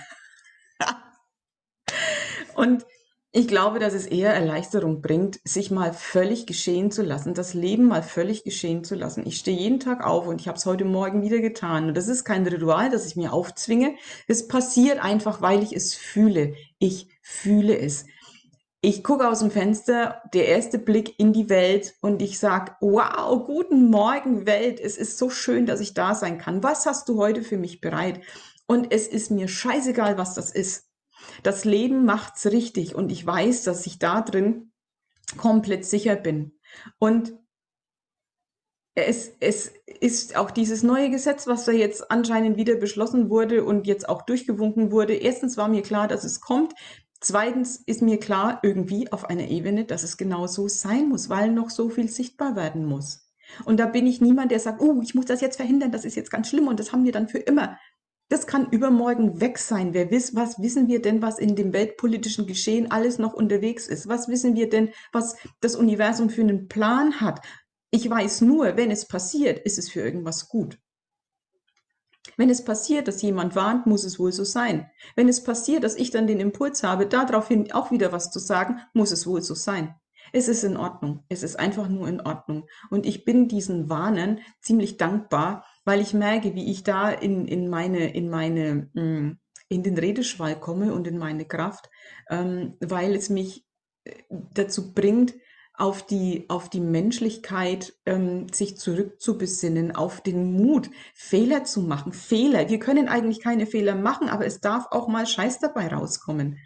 und 2.55 2.87
ich 3.33 3.49
glaube, 3.49 3.81
dass 3.81 3.93
es 3.93 4.07
eher 4.07 4.33
Erleichterung 4.33 5.03
bringt, 5.03 5.41
sich 5.43 5.73
mal 5.73 5.93
völlig 5.93 6.47
geschehen 6.47 6.93
zu 6.93 7.03
lassen, 7.03 7.35
das 7.35 7.53
Leben 7.53 7.89
mal 7.89 8.05
völlig 8.05 8.45
geschehen 8.45 8.85
zu 8.85 8.95
lassen. 8.95 9.27
Ich 9.27 9.39
stehe 9.39 9.59
jeden 9.59 9.81
Tag 9.81 10.07
auf 10.07 10.29
und 10.29 10.41
ich 10.41 10.47
habe 10.47 10.59
es 10.59 10.65
heute 10.65 10.85
Morgen 10.85 11.23
wieder 11.23 11.41
getan. 11.41 11.89
Und 11.89 11.97
das 11.97 12.07
ist 12.07 12.23
kein 12.23 12.47
Ritual, 12.47 12.91
das 12.91 13.05
ich 13.07 13.17
mir 13.17 13.33
aufzwinge. 13.33 13.97
Es 14.29 14.47
passiert 14.47 15.03
einfach, 15.03 15.43
weil 15.43 15.65
ich 15.65 15.75
es 15.75 15.97
fühle. 15.97 16.55
Ich 16.79 17.09
fühle 17.21 17.77
es. 17.77 18.07
Ich 18.87 19.03
gucke 19.03 19.27
aus 19.27 19.39
dem 19.39 19.51
Fenster, 19.51 20.21
der 20.35 20.47
erste 20.47 20.79
Blick 20.79 21.19
in 21.19 21.33
die 21.33 21.49
Welt 21.49 21.95
und 22.03 22.21
ich 22.21 22.39
sage, 22.39 22.77
wow, 22.83 23.43
guten 23.47 23.89
Morgen 23.89 24.45
Welt, 24.45 24.79
es 24.79 24.99
ist 24.99 25.17
so 25.17 25.31
schön, 25.31 25.65
dass 25.65 25.81
ich 25.81 25.95
da 25.95 26.15
sein 26.15 26.37
kann. 26.37 26.63
Was 26.63 26.85
hast 26.85 27.09
du 27.09 27.17
heute 27.17 27.43
für 27.43 27.57
mich 27.57 27.81
bereit? 27.81 28.21
Und 28.67 28.93
es 28.93 29.09
ist 29.09 29.31
mir 29.31 29.49
scheißegal, 29.49 30.19
was 30.19 30.35
das 30.35 30.51
ist. 30.51 30.91
Das 31.43 31.65
Leben 31.65 32.05
macht's 32.05 32.45
richtig 32.45 32.95
und 32.95 33.11
ich 33.11 33.25
weiß, 33.25 33.63
dass 33.63 33.87
ich 33.87 33.99
da 33.99 34.21
drin 34.21 34.71
komplett 35.39 35.87
sicher 35.87 36.15
bin. 36.15 36.53
Und 36.99 37.33
es, 38.95 39.33
es 39.41 39.73
ist 39.99 40.37
auch 40.37 40.51
dieses 40.51 40.83
neue 40.83 41.09
Gesetz, 41.09 41.47
was 41.47 41.65
da 41.65 41.73
jetzt 41.73 42.11
anscheinend 42.11 42.59
wieder 42.59 42.77
beschlossen 42.77 43.31
wurde 43.31 43.65
und 43.65 43.87
jetzt 43.87 44.09
auch 44.09 44.23
durchgewunken 44.23 44.93
wurde. 44.93 45.15
Erstens 45.15 45.57
war 45.57 45.69
mir 45.69 45.81
klar, 45.81 46.07
dass 46.07 46.23
es 46.23 46.43
kommt. 46.43 46.75
Zweitens 47.25 47.83
ist 47.87 48.03
mir 48.03 48.21
klar, 48.21 48.61
irgendwie 48.63 49.11
auf 49.11 49.25
einer 49.31 49.49
Ebene, 49.49 49.87
dass 49.87 50.03
es 50.03 50.19
genau 50.19 50.47
so 50.47 50.69
sein 50.69 51.09
muss, 51.09 51.31
weil 51.31 51.51
noch 51.51 51.71
so 51.71 51.89
viel 51.89 52.11
sichtbar 52.11 52.55
werden 52.55 52.85
muss. 52.85 53.31
Und 53.65 53.81
da 53.81 53.87
bin 53.87 54.07
ich 54.07 54.21
niemand, 54.21 54.51
der 54.51 54.61
sagt, 54.61 54.83
oh, 54.83 55.01
ich 55.03 55.15
muss 55.15 55.25
das 55.25 55.41
jetzt 55.41 55.57
verhindern, 55.57 55.91
das 55.91 56.05
ist 56.05 56.17
jetzt 56.17 56.31
ganz 56.31 56.51
schlimm 56.51 56.69
und 56.69 56.79
das 56.79 56.93
haben 56.93 57.05
wir 57.05 57.13
dann 57.13 57.29
für 57.29 57.39
immer. 57.39 57.79
Das 58.29 58.47
kann 58.47 58.69
übermorgen 58.71 59.41
weg 59.41 59.57
sein. 59.57 59.95
Wer 59.95 60.11
wiss, 60.11 60.35
was 60.37 60.61
wissen 60.61 60.87
wir 60.87 61.01
denn, 61.01 61.23
was 61.23 61.39
in 61.39 61.57
dem 61.57 61.73
weltpolitischen 61.73 62.47
Geschehen 62.47 62.91
alles 62.91 63.19
noch 63.19 63.33
unterwegs 63.33 63.89
ist? 63.89 64.07
Was 64.07 64.29
wissen 64.29 64.55
wir 64.55 64.69
denn, 64.69 64.91
was 65.11 65.37
das 65.61 65.77
Universum 65.77 66.29
für 66.29 66.43
einen 66.43 66.69
Plan 66.69 67.23
hat? 67.23 67.41
Ich 67.91 68.09
weiß 68.09 68.43
nur, 68.43 68.77
wenn 68.77 68.91
es 68.91 69.09
passiert, 69.09 69.61
ist 69.61 69.79
es 69.79 69.89
für 69.89 70.01
irgendwas 70.01 70.51
gut. 70.51 70.79
Wenn 72.37 72.51
es 72.51 72.65
passiert, 72.65 73.07
dass 73.07 73.23
jemand 73.23 73.55
warnt, 73.55 73.87
muss 73.87 74.05
es 74.05 74.19
wohl 74.19 74.33
so 74.33 74.45
sein. 74.45 74.91
Wenn 75.15 75.29
es 75.29 75.45
passiert, 75.45 75.85
dass 75.85 75.95
ich 75.95 76.11
dann 76.11 76.27
den 76.27 76.41
Impuls 76.41 76.83
habe, 76.83 77.07
daraufhin 77.07 77.71
auch 77.73 77.91
wieder 77.91 78.13
was 78.13 78.31
zu 78.31 78.39
sagen, 78.39 78.81
muss 78.93 79.13
es 79.13 79.27
wohl 79.27 79.43
so 79.43 79.55
sein. 79.55 79.95
Es 80.33 80.49
ist 80.49 80.65
in 80.65 80.77
Ordnung. 80.77 81.25
Es 81.29 81.43
ist 81.43 81.57
einfach 81.57 81.89
nur 81.89 82.09
in 82.09 82.21
Ordnung. 82.21 82.67
Und 82.91 83.07
ich 83.07 83.25
bin 83.25 83.47
diesen 83.47 83.89
Warnen 83.89 84.41
ziemlich 84.61 84.97
dankbar, 84.97 85.65
weil 85.85 86.01
ich 86.01 86.15
merke, 86.15 86.55
wie 86.55 86.71
ich 86.71 86.83
da 86.83 87.11
in, 87.11 87.47
in 87.47 87.69
meine, 87.69 88.13
in 88.15 88.31
meine, 88.31 88.91
mm, 88.95 89.39
in 89.69 89.83
den 89.83 89.99
Redeschwall 89.99 90.59
komme 90.59 90.95
und 90.95 91.07
in 91.07 91.19
meine 91.19 91.45
Kraft, 91.45 91.91
ähm, 92.31 92.77
weil 92.81 93.15
es 93.15 93.29
mich 93.29 93.65
äh, 94.05 94.15
dazu 94.31 94.93
bringt, 94.95 95.35
auf 95.77 96.07
die, 96.07 96.45
auf 96.49 96.69
die 96.69 96.81
Menschlichkeit 96.81 97.95
ähm, 98.07 98.47
sich 98.53 98.77
zurückzubesinnen, 98.77 99.95
auf 99.95 100.21
den 100.21 100.53
Mut, 100.53 100.91
Fehler 101.15 101.65
zu 101.65 101.81
machen. 101.81 102.13
Fehler. 102.13 102.69
Wir 102.69 102.79
können 102.79 103.09
eigentlich 103.09 103.41
keine 103.41 103.67
Fehler 103.67 103.97
machen, 103.97 104.29
aber 104.29 104.47
es 104.47 104.61
darf 104.61 104.87
auch 104.91 105.09
mal 105.09 105.27
Scheiß 105.27 105.59
dabei 105.59 105.89
rauskommen. 105.89 106.59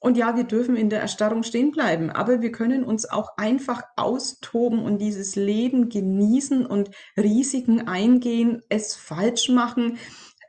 Und 0.00 0.16
ja, 0.16 0.36
wir 0.36 0.42
dürfen 0.42 0.74
in 0.74 0.90
der 0.90 1.00
Erstarrung 1.00 1.44
stehen 1.44 1.70
bleiben, 1.70 2.10
aber 2.10 2.40
wir 2.40 2.50
können 2.50 2.82
uns 2.82 3.08
auch 3.08 3.36
einfach 3.36 3.82
austoben 3.94 4.80
und 4.84 4.98
dieses 4.98 5.36
Leben 5.36 5.90
genießen 5.90 6.66
und 6.66 6.90
Risiken 7.16 7.86
eingehen, 7.86 8.62
es 8.68 8.96
falsch 8.96 9.48
machen, 9.48 9.98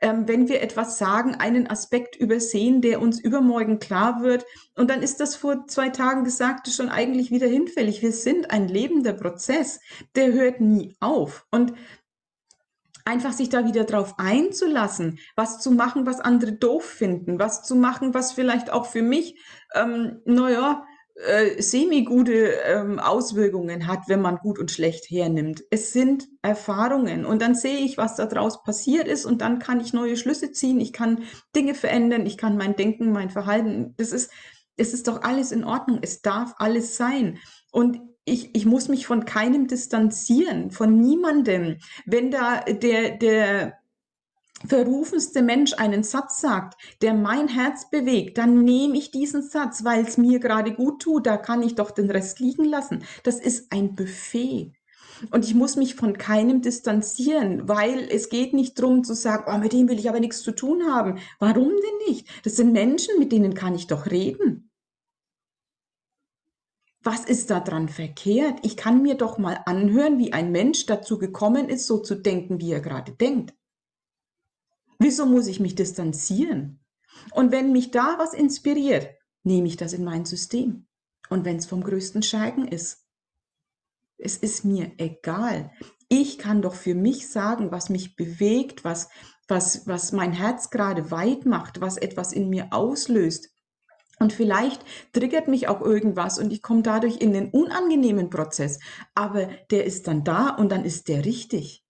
ähm, 0.04 0.28
wenn 0.28 0.48
wir 0.48 0.60
etwas 0.60 0.98
sagen, 0.98 1.34
einen 1.34 1.66
Aspekt 1.66 2.14
übersehen, 2.14 2.82
der 2.82 3.00
uns 3.00 3.18
übermorgen 3.18 3.78
klar 3.78 4.22
wird. 4.22 4.44
Und 4.76 4.90
dann 4.90 5.02
ist 5.02 5.18
das 5.18 5.34
vor 5.34 5.66
zwei 5.66 5.88
Tagen 5.88 6.24
Gesagte 6.24 6.70
schon 6.70 6.90
eigentlich 6.90 7.30
wieder 7.30 7.46
hinfällig. 7.46 8.02
Wir 8.02 8.12
sind 8.12 8.50
ein 8.50 8.68
lebender 8.68 9.14
Prozess, 9.14 9.80
der 10.14 10.34
hört 10.34 10.60
nie 10.60 10.94
auf. 11.00 11.46
Und 11.50 11.72
einfach 13.06 13.32
sich 13.32 13.48
da 13.48 13.64
wieder 13.64 13.84
drauf 13.84 14.14
einzulassen, 14.18 15.18
was 15.36 15.60
zu 15.60 15.70
machen, 15.70 16.04
was 16.04 16.20
andere 16.20 16.52
doof 16.52 16.84
finden, 16.84 17.38
was 17.38 17.62
zu 17.62 17.74
machen, 17.74 18.12
was 18.12 18.32
vielleicht 18.32 18.70
auch 18.70 18.84
für 18.84 19.02
mich, 19.02 19.40
ähm, 19.74 20.20
naja, 20.26 20.84
äh, 21.14 21.62
semi-gute 21.62 22.54
ähm, 22.64 22.98
Auswirkungen 22.98 23.86
hat, 23.86 24.00
wenn 24.08 24.20
man 24.20 24.38
gut 24.38 24.58
und 24.58 24.70
schlecht 24.70 25.10
hernimmt. 25.10 25.62
Es 25.70 25.92
sind 25.92 26.26
Erfahrungen 26.42 27.24
und 27.24 27.40
dann 27.40 27.54
sehe 27.54 27.78
ich, 27.78 27.96
was 27.96 28.16
daraus 28.16 28.62
passiert 28.64 29.06
ist 29.06 29.24
und 29.24 29.40
dann 29.40 29.58
kann 29.60 29.80
ich 29.80 29.92
neue 29.92 30.16
Schlüsse 30.16 30.50
ziehen, 30.50 30.80
ich 30.80 30.92
kann 30.92 31.22
Dinge 31.54 31.74
verändern, 31.74 32.26
ich 32.26 32.36
kann 32.36 32.56
mein 32.56 32.74
Denken, 32.76 33.12
mein 33.12 33.30
Verhalten, 33.30 33.94
das 33.96 34.12
ist, 34.12 34.30
es 34.76 34.92
ist 34.92 35.06
doch 35.06 35.22
alles 35.22 35.52
in 35.52 35.64
Ordnung, 35.64 36.00
es 36.02 36.20
darf 36.20 36.54
alles 36.58 36.96
sein. 36.96 37.38
Und 37.70 38.00
ich, 38.24 38.54
ich 38.54 38.66
muss 38.66 38.88
mich 38.88 39.06
von 39.06 39.24
keinem 39.24 39.68
distanzieren, 39.68 40.70
von 40.70 40.98
niemandem. 41.00 41.76
Wenn 42.06 42.30
da 42.30 42.60
der, 42.60 43.16
der 43.18 43.74
verrufenste 44.66 45.42
Mensch 45.42 45.74
einen 45.74 46.02
Satz 46.02 46.40
sagt, 46.40 46.80
der 47.02 47.14
mein 47.14 47.48
Herz 47.48 47.90
bewegt, 47.90 48.38
dann 48.38 48.62
nehme 48.62 48.96
ich 48.96 49.10
diesen 49.10 49.42
Satz, 49.42 49.84
weil 49.84 50.04
es 50.04 50.16
mir 50.16 50.38
gerade 50.38 50.72
gut 50.72 51.02
tut, 51.02 51.26
da 51.26 51.36
kann 51.36 51.62
ich 51.62 51.74
doch 51.74 51.90
den 51.90 52.10
Rest 52.10 52.40
liegen 52.40 52.64
lassen. 52.64 53.04
Das 53.22 53.40
ist 53.40 53.72
ein 53.72 53.94
Buffet. 53.94 54.72
Und 55.30 55.44
ich 55.44 55.54
muss 55.54 55.76
mich 55.76 55.94
von 55.94 56.18
keinem 56.18 56.60
distanzieren, 56.60 57.68
weil 57.68 58.08
es 58.10 58.28
geht 58.28 58.52
nicht 58.52 58.78
darum 58.78 59.04
zu 59.04 59.14
sagen, 59.14 59.44
oh, 59.46 59.58
mit 59.58 59.72
dem 59.72 59.88
will 59.88 59.98
ich 59.98 60.08
aber 60.08 60.20
nichts 60.20 60.42
zu 60.42 60.52
tun 60.52 60.84
haben. 60.90 61.18
Warum 61.38 61.68
denn 61.68 62.08
nicht? 62.08 62.28
Das 62.44 62.56
sind 62.56 62.72
Menschen, 62.72 63.18
mit 63.18 63.32
denen 63.32 63.54
kann 63.54 63.74
ich 63.74 63.86
doch 63.86 64.06
reden. 64.06 64.70
Was 67.02 67.24
ist 67.26 67.50
daran 67.50 67.88
verkehrt? 67.88 68.60
Ich 68.62 68.76
kann 68.76 69.02
mir 69.02 69.14
doch 69.14 69.36
mal 69.36 69.60
anhören, 69.66 70.18
wie 70.18 70.32
ein 70.32 70.50
Mensch 70.52 70.86
dazu 70.86 71.18
gekommen 71.18 71.68
ist, 71.68 71.86
so 71.86 71.98
zu 71.98 72.14
denken, 72.14 72.60
wie 72.60 72.72
er 72.72 72.80
gerade 72.80 73.12
denkt. 73.12 73.54
Wieso 74.98 75.26
muss 75.26 75.46
ich 75.46 75.60
mich 75.60 75.74
distanzieren? 75.74 76.80
Und 77.32 77.52
wenn 77.52 77.72
mich 77.72 77.90
da 77.90 78.16
was 78.18 78.34
inspiriert, 78.34 79.08
nehme 79.42 79.68
ich 79.68 79.76
das 79.76 79.92
in 79.92 80.04
mein 80.04 80.24
System. 80.24 80.86
Und 81.30 81.44
wenn 81.44 81.56
es 81.56 81.66
vom 81.66 81.82
größten 81.82 82.22
Scheigen 82.22 82.66
ist, 82.68 83.04
es 84.18 84.36
ist 84.36 84.64
mir 84.64 84.92
egal. 84.98 85.70
Ich 86.08 86.38
kann 86.38 86.62
doch 86.62 86.74
für 86.74 86.94
mich 86.94 87.28
sagen, 87.28 87.70
was 87.72 87.88
mich 87.88 88.16
bewegt, 88.16 88.84
was, 88.84 89.08
was, 89.48 89.86
was 89.86 90.12
mein 90.12 90.32
Herz 90.32 90.70
gerade 90.70 91.10
weit 91.10 91.46
macht, 91.46 91.80
was 91.80 91.96
etwas 91.96 92.32
in 92.32 92.48
mir 92.48 92.68
auslöst. 92.72 93.50
Und 94.20 94.32
vielleicht 94.32 94.84
triggert 95.12 95.48
mich 95.48 95.66
auch 95.68 95.80
irgendwas 95.80 96.38
und 96.38 96.52
ich 96.52 96.62
komme 96.62 96.82
dadurch 96.82 97.16
in 97.16 97.32
den 97.32 97.50
unangenehmen 97.50 98.30
Prozess. 98.30 98.78
Aber 99.14 99.48
der 99.70 99.84
ist 99.84 100.06
dann 100.06 100.24
da 100.24 100.50
und 100.50 100.70
dann 100.70 100.84
ist 100.84 101.08
der 101.08 101.24
richtig. 101.24 101.83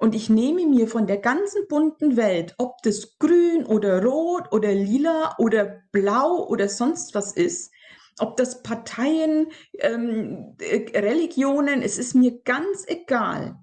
Und 0.00 0.14
ich 0.14 0.30
nehme 0.30 0.66
mir 0.66 0.88
von 0.88 1.06
der 1.06 1.18
ganzen 1.18 1.68
bunten 1.68 2.16
Welt, 2.16 2.54
ob 2.56 2.80
das 2.82 3.18
grün 3.18 3.66
oder 3.66 4.02
rot 4.02 4.50
oder 4.50 4.72
lila 4.72 5.36
oder 5.38 5.82
blau 5.92 6.46
oder 6.48 6.70
sonst 6.70 7.14
was 7.14 7.32
ist, 7.32 7.70
ob 8.18 8.38
das 8.38 8.62
Parteien, 8.62 9.48
ähm, 9.78 10.56
äh, 10.58 10.98
Religionen, 10.98 11.82
es 11.82 11.98
ist 11.98 12.14
mir 12.14 12.40
ganz 12.42 12.86
egal 12.88 13.58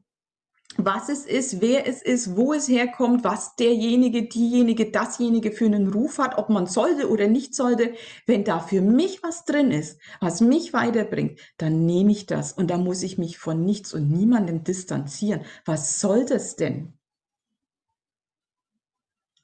was 0.78 1.10
es 1.10 1.26
ist, 1.26 1.62
wer 1.62 1.88
es 1.88 2.02
ist, 2.02 2.36
wo 2.38 2.54
es 2.54 2.68
herkommt, 2.68 3.24
was 3.24 3.56
derjenige, 3.56 4.28
diejenige, 4.28 4.92
dasjenige 4.92 5.52
für 5.52 5.66
einen 5.66 5.92
Ruf 5.92 6.20
hat, 6.20 6.38
ob 6.38 6.50
man 6.50 6.68
sollte 6.68 7.10
oder 7.10 7.28
nicht 7.28 7.56
sollte. 7.56 7.94
Wenn 8.26 8.44
da 8.44 8.60
für 8.60 8.82
mich 8.82 9.24
was 9.24 9.46
drin 9.46 9.72
ist, 9.72 10.00
was 10.20 10.40
mich 10.40 10.74
weiterbringt, 10.74 11.40
dann 11.58 11.86
nehme 11.86 12.12
ich 12.12 12.26
das 12.28 12.54
und 12.54 12.70
da 12.70 12.78
muss 12.78 13.04
ich 13.04 13.18
mich 13.18 13.38
von 13.38 13.66
nichts 13.66 13.94
und 13.94 14.10
niemandem 14.10 14.64
distanzieren. 14.64 15.42
Was 15.66 16.00
soll 16.00 16.26
das 16.26 16.56
denn? 16.56 16.94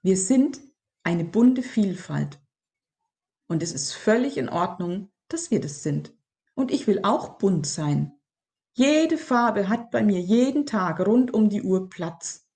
Wir 0.01 0.17
sind 0.17 0.59
eine 1.03 1.25
bunte 1.25 1.63
Vielfalt 1.63 2.39
und 3.47 3.63
es 3.63 3.71
ist 3.71 3.93
völlig 3.93 4.37
in 4.37 4.49
Ordnung, 4.49 5.11
dass 5.29 5.51
wir 5.51 5.59
das 5.59 5.83
sind. 5.83 6.13
Und 6.55 6.71
ich 6.71 6.87
will 6.87 6.99
auch 7.03 7.37
bunt 7.37 7.65
sein. 7.65 8.13
Jede 8.75 9.19
Farbe 9.19 9.69
hat 9.69 9.91
bei 9.91 10.01
mir 10.01 10.19
jeden 10.19 10.65
Tag 10.65 10.99
rund 11.05 11.31
um 11.31 11.47
die 11.47 11.61
Uhr 11.61 11.89
Platz. 11.89 12.47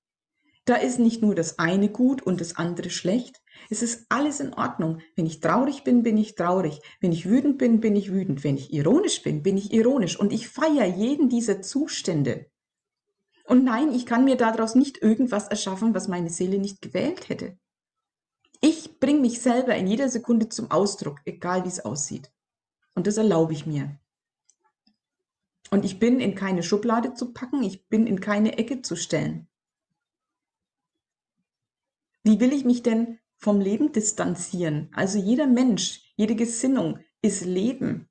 Da 0.65 0.75
ist 0.75 0.97
nicht 0.97 1.21
nur 1.21 1.35
das 1.35 1.59
eine 1.59 1.89
gut 1.89 2.23
und 2.23 2.41
das 2.41 2.55
andere 2.55 2.89
schlecht. 2.89 3.39
Es 3.69 3.83
ist 3.83 4.07
alles 4.09 4.39
in 4.39 4.53
Ordnung. 4.55 4.99
Wenn 5.15 5.27
ich 5.27 5.41
traurig 5.41 5.83
bin, 5.83 6.01
bin 6.01 6.17
ich 6.17 6.33
traurig. 6.33 6.81
Wenn 6.99 7.11
ich 7.11 7.29
wütend 7.29 7.59
bin, 7.59 7.81
bin 7.81 7.95
ich 7.95 8.11
wütend. 8.11 8.43
Wenn 8.43 8.57
ich 8.57 8.73
ironisch 8.73 9.21
bin, 9.21 9.43
bin 9.43 9.57
ich 9.57 9.71
ironisch. 9.71 10.19
Und 10.19 10.33
ich 10.33 10.49
feiere 10.49 10.87
jeden 10.87 11.29
dieser 11.29 11.61
Zustände. 11.61 12.47
Und 13.45 13.63
nein, 13.63 13.93
ich 13.93 14.07
kann 14.07 14.25
mir 14.25 14.37
daraus 14.37 14.73
nicht 14.73 15.01
irgendwas 15.01 15.47
erschaffen, 15.47 15.93
was 15.93 16.07
meine 16.07 16.31
Seele 16.31 16.57
nicht 16.57 16.81
gewählt 16.81 17.29
hätte. 17.29 17.59
Ich 18.59 18.99
bringe 18.99 19.21
mich 19.21 19.39
selber 19.39 19.75
in 19.75 19.85
jeder 19.85 20.09
Sekunde 20.09 20.49
zum 20.49 20.71
Ausdruck, 20.71 21.19
egal 21.25 21.63
wie 21.63 21.69
es 21.69 21.85
aussieht. 21.85 22.31
Und 22.95 23.05
das 23.05 23.17
erlaube 23.17 23.53
ich 23.53 23.67
mir. 23.67 23.99
Und 25.69 25.83
ich 25.85 25.99
bin 25.99 26.19
in 26.19 26.35
keine 26.35 26.63
Schublade 26.63 27.13
zu 27.13 27.33
packen, 27.33 27.61
ich 27.63 27.87
bin 27.87 28.07
in 28.07 28.21
keine 28.21 28.57
Ecke 28.57 28.81
zu 28.81 28.95
stellen. 28.95 29.47
Wie 32.23 32.39
will 32.39 32.53
ich 32.53 32.65
mich 32.65 32.83
denn 32.83 33.19
vom 33.37 33.59
Leben 33.59 33.91
distanzieren? 33.91 34.89
Also 34.93 35.17
jeder 35.17 35.47
Mensch, 35.47 36.13
jede 36.15 36.35
Gesinnung 36.35 36.99
ist 37.21 37.45
Leben. 37.45 38.09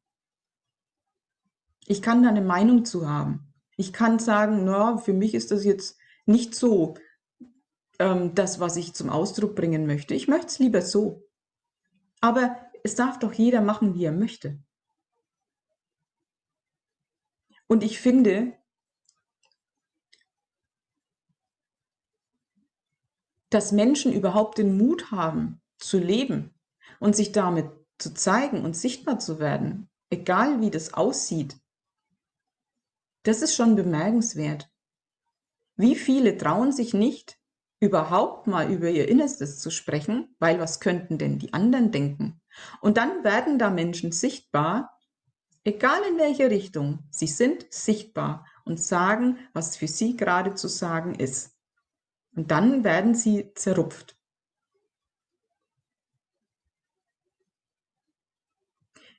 Ich 1.86 2.02
kann 2.02 2.22
da 2.22 2.30
eine 2.30 2.42
Meinung 2.42 2.84
zu 2.84 3.08
haben. 3.08 3.54
Ich 3.76 3.92
kann 3.92 4.18
sagen, 4.18 4.64
na, 4.64 4.96
für 4.96 5.12
mich 5.12 5.34
ist 5.34 5.50
das 5.50 5.64
jetzt 5.64 5.98
nicht 6.24 6.54
so 6.54 6.94
ähm, 7.98 8.34
das, 8.34 8.58
was 8.58 8.76
ich 8.76 8.94
zum 8.94 9.10
Ausdruck 9.10 9.54
bringen 9.54 9.86
möchte. 9.86 10.14
Ich 10.14 10.28
möchte 10.28 10.48
es 10.48 10.58
lieber 10.58 10.82
so. 10.82 11.28
Aber 12.20 12.56
es 12.82 12.94
darf 12.94 13.18
doch 13.18 13.32
jeder 13.32 13.60
machen, 13.60 13.94
wie 13.94 14.04
er 14.04 14.12
möchte. 14.12 14.58
Und 17.68 17.82
ich 17.82 18.00
finde, 18.00 18.52
dass 23.50 23.72
Menschen 23.72 24.12
überhaupt 24.12 24.58
den 24.58 24.76
Mut 24.76 25.10
haben, 25.10 25.60
zu 25.78 25.98
leben 25.98 26.54
und 27.00 27.14
sich 27.16 27.32
damit 27.32 27.70
zu 27.98 28.14
zeigen 28.14 28.64
und 28.64 28.76
sichtbar 28.76 29.18
zu 29.18 29.38
werden, 29.38 29.88
egal 30.10 30.60
wie 30.60 30.70
das 30.70 30.94
aussieht, 30.94 31.56
das 33.22 33.42
ist 33.42 33.54
schon 33.54 33.74
bemerkenswert. 33.74 34.70
Wie 35.76 35.96
viele 35.96 36.38
trauen 36.38 36.72
sich 36.72 36.94
nicht, 36.94 37.38
überhaupt 37.80 38.46
mal 38.46 38.70
über 38.72 38.88
ihr 38.88 39.08
Innerstes 39.08 39.58
zu 39.58 39.70
sprechen, 39.70 40.34
weil 40.38 40.58
was 40.60 40.80
könnten 40.80 41.18
denn 41.18 41.38
die 41.38 41.52
anderen 41.52 41.92
denken? 41.92 42.40
Und 42.80 42.96
dann 42.96 43.24
werden 43.24 43.58
da 43.58 43.70
Menschen 43.70 44.12
sichtbar, 44.12 44.95
Egal 45.66 46.00
in 46.08 46.16
welche 46.16 46.48
Richtung, 46.48 47.00
sie 47.10 47.26
sind 47.26 47.66
sichtbar 47.72 48.46
und 48.64 48.80
sagen, 48.80 49.36
was 49.52 49.76
für 49.76 49.88
sie 49.88 50.16
gerade 50.16 50.54
zu 50.54 50.68
sagen 50.68 51.16
ist. 51.16 51.58
Und 52.36 52.52
dann 52.52 52.84
werden 52.84 53.16
sie 53.16 53.52
zerrupft. 53.54 54.16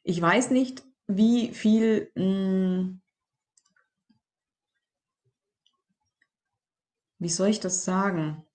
Ich 0.03 0.21
weiß 0.21 0.51
nicht, 0.51 0.86
wie 1.07 1.53
viel 1.53 2.13
mh, 2.15 2.23
hm, 2.23 3.01
wie 7.19 7.29
soll 7.29 7.49
ich 7.49 7.60
das 7.60 7.83
sagen? 7.83 8.45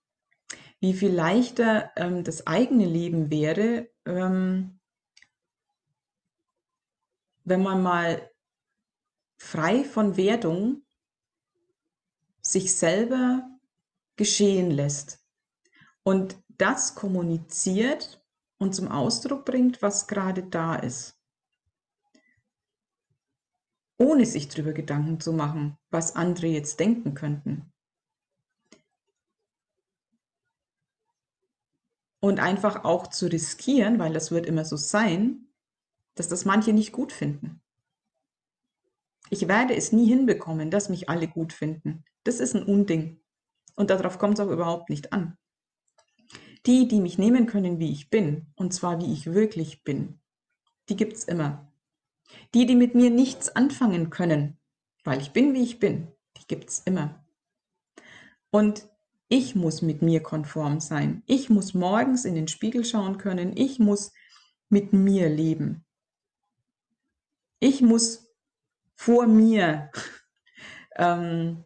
Wie 0.81 0.94
viel 0.94 1.12
leichter 1.12 1.92
ähm, 1.96 2.24
das 2.24 2.46
eigene 2.46 2.87
Leben 2.87 3.31
wäre, 3.31 3.90
ähm, 4.07 4.81
wenn 7.44 7.62
man 7.62 7.83
mal 7.83 8.31
frei 9.38 9.85
von 9.85 10.16
Wertung 10.16 10.85
sich 12.40 12.74
selber 12.76 13.48
geschehen 14.16 14.70
lässt 14.70 15.24
und 16.02 16.42
das 16.48 16.94
kommuniziert 16.94 18.24
und 18.59 18.74
zum 18.74 18.88
Ausdruck 18.88 19.44
bringt, 19.44 19.83
was 19.83 20.07
gerade 20.07 20.44
da 20.44 20.76
ist. 20.76 21.18
Ohne 23.98 24.26
sich 24.26 24.48
darüber 24.48 24.72
Gedanken 24.72 25.20
zu 25.20 25.33
machen, 25.33 25.76
was 25.90 26.16
andere 26.16 26.48
jetzt 26.48 26.78
denken 26.81 27.14
könnten. 27.14 27.72
Und 32.20 32.38
einfach 32.38 32.85
auch 32.85 33.09
zu 33.09 33.26
riskieren, 33.26 33.98
weil 33.98 34.12
das 34.12 34.31
wird 34.31 34.46
immer 34.46 34.64
so 34.64 34.76
sein, 34.76 35.51
dass 36.14 36.29
das 36.29 36.44
manche 36.44 36.72
nicht 36.72 36.92
gut 36.92 37.12
finden. 37.12 37.61
Ich 39.31 39.48
werde 39.48 39.75
es 39.75 39.92
nie 39.92 40.07
hinbekommen, 40.07 40.70
dass 40.70 40.88
mich 40.88 41.09
alle 41.09 41.27
gut 41.27 41.53
finden. 41.53 42.05
Das 42.25 42.40
ist 42.40 42.55
ein 42.55 42.64
Unding. 42.64 43.20
Und 43.75 43.90
darauf 43.90 44.18
kommt 44.18 44.38
es 44.38 44.40
auch 44.44 44.51
überhaupt 44.51 44.90
nicht 44.90 45.12
an. 45.12 45.38
Die, 46.66 46.87
die 46.87 47.01
mich 47.01 47.18
nehmen 47.18 47.46
können, 47.46 47.79
wie 47.79 47.90
ich 47.90 48.11
bin, 48.11 48.46
und 48.55 48.75
zwar 48.75 49.01
wie 49.01 49.12
ich 49.12 49.27
wirklich 49.27 49.83
bin, 49.85 50.20
die 50.88 50.96
gibt 50.96 51.14
es 51.14 51.25
immer. 51.25 51.72
Die, 52.55 52.66
die 52.66 52.77
mit 52.77 52.94
mir 52.94 53.11
nichts 53.11 53.48
anfangen 53.48 54.11
können, 54.11 54.59
weil 55.05 55.20
ich 55.20 55.33
bin, 55.33 55.55
wie 55.55 55.62
ich 55.62 55.81
bin, 55.81 56.09
die 56.37 56.46
gibt 56.46 56.70
es 56.70 56.81
immer. 56.81 57.25
Und 58.51 58.87
ich 59.29 59.55
muss 59.55 59.81
mit 59.81 60.03
mir 60.03 60.22
konform 60.22 60.79
sein. 60.79 61.22
Ich 61.27 61.48
muss 61.48 61.72
morgens 61.72 62.27
in 62.27 62.35
den 62.35 62.48
Spiegel 62.48 62.85
schauen 62.85 63.16
können. 63.16 63.57
Ich 63.57 63.79
muss 63.79 64.12
mit 64.68 64.92
mir 64.92 65.31
leben. 65.31 65.87
Ich 67.62 67.81
muss 67.81 68.29
vor 68.96 69.29
mir 69.29 69.92
ähm, 70.96 71.64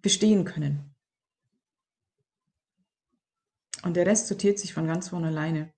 bestehen 0.00 0.44
können. 0.44 0.94
Und 3.82 3.96
der 3.96 4.06
Rest 4.06 4.28
sortiert 4.28 4.60
sich 4.60 4.74
von 4.74 4.86
ganz 4.86 5.08
von 5.08 5.24
alleine. 5.24 5.74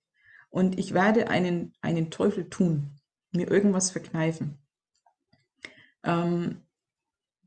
Und 0.51 0.77
ich 0.77 0.93
werde 0.93 1.27
einen, 1.27 1.73
einen 1.81 2.11
Teufel 2.11 2.47
tun, 2.47 3.01
mir 3.31 3.49
irgendwas 3.49 3.89
verkneifen, 3.89 4.59
ähm, 6.03 6.61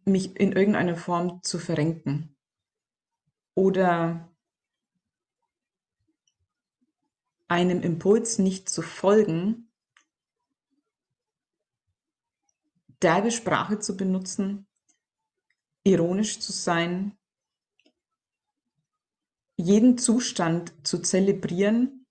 mich 0.05 0.35
in 0.35 0.51
irgendeiner 0.51 0.97
Form 0.97 1.45
zu 1.45 1.61
verrenken 1.61 2.37
oder 3.55 4.29
einem 7.47 7.83
Impuls 7.83 8.41
nicht 8.41 8.69
zu 8.69 8.83
folgen, 8.83 9.68
derbe 13.03 13.31
Sprache 13.31 13.79
zu 13.79 13.97
benutzen, 13.97 14.67
ironisch 15.85 16.41
zu 16.41 16.53
sein, 16.53 17.17
jeden 19.57 19.99
Zustand 19.99 20.87
zu 20.87 21.01
zelebrieren, 21.01 22.07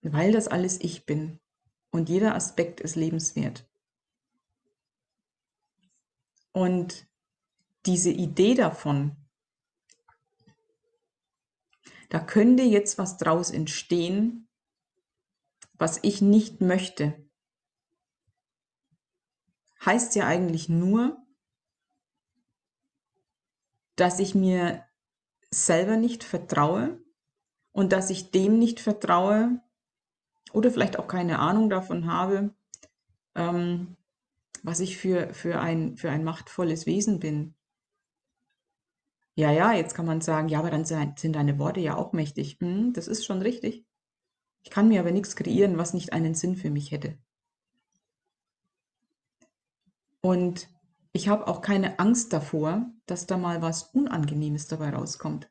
weil 0.00 0.32
das 0.32 0.48
alles 0.48 0.80
ich 0.80 1.06
bin. 1.06 1.38
und 1.92 2.08
jeder 2.08 2.34
Aspekt 2.34 2.80
ist 2.80 2.96
lebenswert. 2.96 3.68
Und 6.52 7.06
diese 7.86 8.10
Idee 8.10 8.54
davon, 8.54 9.16
da 12.08 12.18
könnte 12.18 12.62
jetzt 12.62 12.98
was 12.98 13.16
draus 13.16 13.50
entstehen, 13.50 14.48
was 15.74 15.98
ich 16.02 16.20
nicht 16.22 16.60
möchte, 16.60 17.30
heißt 19.84 20.14
ja 20.14 20.26
eigentlich 20.26 20.68
nur, 20.68 21.16
dass 23.96 24.18
ich 24.18 24.34
mir 24.34 24.84
selber 25.50 25.96
nicht 25.96 26.24
vertraue 26.24 27.00
und 27.72 27.92
dass 27.92 28.10
ich 28.10 28.30
dem 28.30 28.58
nicht 28.58 28.80
vertraue 28.80 29.60
oder 30.52 30.70
vielleicht 30.70 30.98
auch 30.98 31.06
keine 31.06 31.38
Ahnung 31.38 31.70
davon 31.70 32.06
habe, 32.06 32.54
ähm, 33.34 33.96
was 34.62 34.80
ich 34.80 34.96
für, 34.96 35.34
für, 35.34 35.60
ein, 35.60 35.96
für 35.96 36.10
ein 36.10 36.24
machtvolles 36.24 36.86
Wesen 36.86 37.20
bin. 37.20 37.54
Ja, 39.34 39.50
ja, 39.50 39.72
jetzt 39.72 39.94
kann 39.94 40.06
man 40.06 40.20
sagen, 40.20 40.48
ja, 40.48 40.58
aber 40.58 40.70
dann 40.70 40.84
sind 40.84 41.34
deine 41.34 41.58
Worte 41.58 41.80
ja 41.80 41.96
auch 41.96 42.12
mächtig. 42.12 42.58
Hm, 42.60 42.92
das 42.92 43.08
ist 43.08 43.24
schon 43.24 43.40
richtig. 43.40 43.86
Ich 44.62 44.70
kann 44.70 44.88
mir 44.88 45.00
aber 45.00 45.10
nichts 45.10 45.36
kreieren, 45.36 45.78
was 45.78 45.94
nicht 45.94 46.12
einen 46.12 46.34
Sinn 46.34 46.56
für 46.56 46.70
mich 46.70 46.92
hätte. 46.92 47.18
Und 50.22 50.68
ich 51.12 51.28
habe 51.28 51.46
auch 51.46 51.60
keine 51.60 51.98
Angst 51.98 52.32
davor, 52.32 52.90
dass 53.06 53.26
da 53.26 53.36
mal 53.36 53.60
was 53.60 53.82
Unangenehmes 53.92 54.66
dabei 54.66 54.90
rauskommt. 54.90 55.50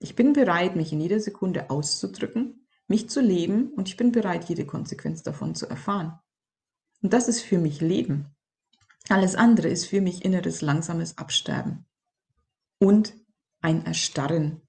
Ich 0.00 0.14
bin 0.14 0.32
bereit, 0.32 0.76
mich 0.76 0.92
in 0.92 1.00
jeder 1.00 1.20
Sekunde 1.20 1.70
auszudrücken, 1.70 2.66
mich 2.86 3.08
zu 3.08 3.20
leben 3.20 3.72
und 3.72 3.88
ich 3.88 3.96
bin 3.96 4.12
bereit, 4.12 4.48
jede 4.48 4.66
Konsequenz 4.66 5.22
davon 5.22 5.54
zu 5.54 5.66
erfahren. 5.66 6.18
Und 7.02 7.12
das 7.12 7.28
ist 7.28 7.40
für 7.40 7.58
mich 7.58 7.80
Leben. 7.80 8.34
Alles 9.08 9.34
andere 9.34 9.68
ist 9.68 9.86
für 9.86 10.00
mich 10.00 10.24
inneres 10.24 10.60
langsames 10.60 11.16
Absterben 11.16 11.86
und 12.78 13.14
ein 13.60 13.86
Erstarren, 13.86 14.60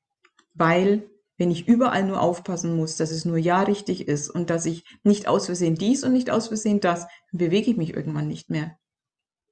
weil 0.53 1.09
wenn 1.39 1.51
ich 1.51 1.67
überall 1.67 2.03
nur 2.03 2.21
aufpassen 2.21 2.75
muss, 2.75 2.97
dass 2.97 3.11
es 3.11 3.23
nur 3.23 3.37
ja 3.37 3.61
richtig 3.61 4.07
ist 4.07 4.29
und 4.29 4.49
dass 4.49 4.65
ich 4.65 4.83
nicht 5.03 5.27
aus 5.27 5.45
Versehen 5.45 5.75
dies 5.75 6.03
und 6.03 6.11
nicht 6.11 6.29
aus 6.29 6.49
Versehen 6.49 6.81
das, 6.81 7.07
dann 7.31 7.39
bewege 7.39 7.71
ich 7.71 7.77
mich 7.77 7.93
irgendwann 7.93 8.27
nicht 8.27 8.49
mehr. 8.49 8.77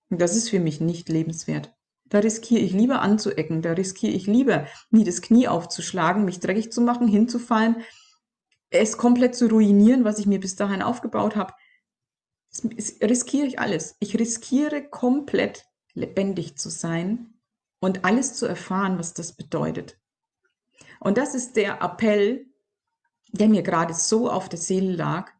Und 0.09 0.21
das 0.21 0.35
ist 0.35 0.49
für 0.49 0.59
mich 0.59 0.81
nicht 0.81 1.07
lebenswert. 1.07 1.73
Da 2.05 2.19
riskiere 2.19 2.61
ich 2.61 2.73
lieber 2.73 3.01
anzuecken, 3.01 3.61
da 3.61 3.71
riskiere 3.71 4.11
ich 4.11 4.27
lieber, 4.27 4.67
nie 4.91 5.05
das 5.05 5.21
Knie 5.21 5.47
aufzuschlagen, 5.47 6.25
mich 6.25 6.41
dreckig 6.41 6.71
zu 6.73 6.81
machen, 6.81 7.07
hinzufallen, 7.07 7.77
es 8.69 8.97
komplett 8.97 9.35
zu 9.35 9.47
ruinieren, 9.47 10.03
was 10.03 10.19
ich 10.19 10.25
mir 10.25 10.41
bis 10.41 10.57
dahin 10.57 10.81
aufgebaut 10.81 11.37
habe, 11.37 11.53
riskiere 13.01 13.47
ich 13.47 13.59
alles. 13.59 13.95
Ich 13.99 14.17
riskiere 14.19 14.83
komplett 14.83 15.65
lebendig 15.93 16.57
zu 16.57 16.69
sein 16.69 17.33
und 17.79 18.03
alles 18.03 18.33
zu 18.33 18.45
erfahren, 18.45 18.99
was 18.99 19.13
das 19.13 19.33
bedeutet. 19.33 19.97
Und 20.99 21.17
das 21.17 21.35
ist 21.35 21.55
der 21.55 21.81
Appell, 21.81 22.45
der 23.31 23.49
mir 23.49 23.61
gerade 23.61 23.93
so 23.93 24.29
auf 24.29 24.49
der 24.49 24.59
Seele 24.59 24.93
lag, 24.93 25.31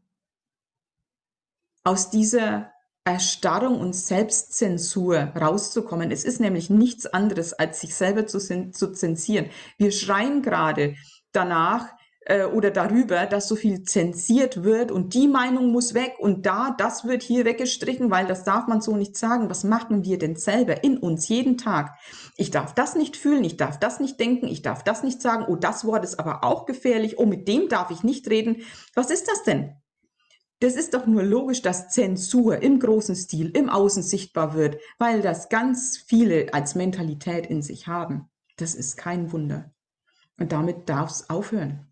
aus 1.84 2.10
dieser 2.10 2.72
Erstarrung 3.06 3.80
und 3.80 3.94
Selbstzensur 3.94 5.18
rauszukommen. 5.18 6.12
Es 6.12 6.26
ist 6.26 6.42
nämlich 6.42 6.70
nichts 6.70 7.06
anderes, 7.06 7.54
als 7.54 7.80
sich 7.80 7.96
selber 7.96 8.28
zu, 8.28 8.40
zu 8.40 8.92
zensieren. 8.92 9.50
Wir 9.78 9.92
schreien 9.92 10.42
gerade 10.42 10.96
danach, 11.32 11.97
äh, 12.28 12.44
oder 12.44 12.72
darüber, 12.72 13.26
dass 13.26 13.48
so 13.48 13.56
viel 13.56 13.84
zensiert 13.84 14.64
wird 14.64 14.92
und 14.92 15.14
die 15.14 15.30
Meinung 15.30 15.72
muss 15.72 15.94
weg 15.94 16.16
und 16.20 16.46
da, 16.46 16.76
das 16.78 17.06
wird 17.06 17.24
hier 17.24 17.46
weggestrichen, 17.46 18.12
weil 18.12 18.28
das 18.28 18.44
darf 18.44 18.68
man 18.68 18.82
so 18.82 18.98
nicht 18.98 19.16
sagen. 19.16 19.50
Was 19.50 19.64
machen 19.64 20.04
wir 20.04 20.18
denn 20.18 20.36
selber 20.36 20.84
in 20.84 20.98
uns 20.98 21.30
jeden 21.30 21.58
Tag? 21.58 21.98
Ich 22.36 22.52
darf 22.52 22.74
das 22.74 22.96
nicht 22.96 23.16
fühlen, 23.16 23.46
ich 23.46 23.56
darf 23.56 23.80
das 23.80 24.02
nicht 24.02 24.20
denken, 24.20 24.48
ich 24.48 24.62
darf 24.62 24.84
das 24.84 25.04
nicht 25.04 25.22
sagen, 25.22 25.46
oh, 25.48 25.56
das 25.56 25.86
Wort 25.86 26.04
ist 26.04 26.20
aber 26.20 26.44
auch 26.44 26.66
gefährlich, 26.66 27.18
oh, 27.18 27.26
mit 27.26 27.48
dem 27.48 27.70
darf 27.70 27.92
ich 27.92 28.04
nicht 28.04 28.30
reden. 28.30 28.58
Was 28.94 29.10
ist 29.10 29.30
das 29.30 29.44
denn? 29.44 29.76
Das 30.60 30.76
ist 30.76 30.94
doch 30.96 31.06
nur 31.06 31.24
logisch, 31.24 31.62
dass 31.62 31.90
Zensur 31.90 32.62
im 32.62 32.80
großen 32.80 33.16
Stil 33.16 33.56
im 33.56 33.70
Außen 33.70 34.04
sichtbar 34.04 34.54
wird, 34.54 34.82
weil 34.98 35.22
das 35.22 35.48
ganz 35.48 35.98
viele 35.98 36.54
als 36.54 36.76
Mentalität 36.76 37.46
in 37.46 37.62
sich 37.62 37.88
haben. 37.88 38.28
Das 38.58 38.76
ist 38.76 38.98
kein 38.98 39.32
Wunder. 39.32 39.72
Und 40.40 40.52
damit 40.52 40.90
darf 40.90 41.12
es 41.12 41.30
aufhören. 41.30 41.87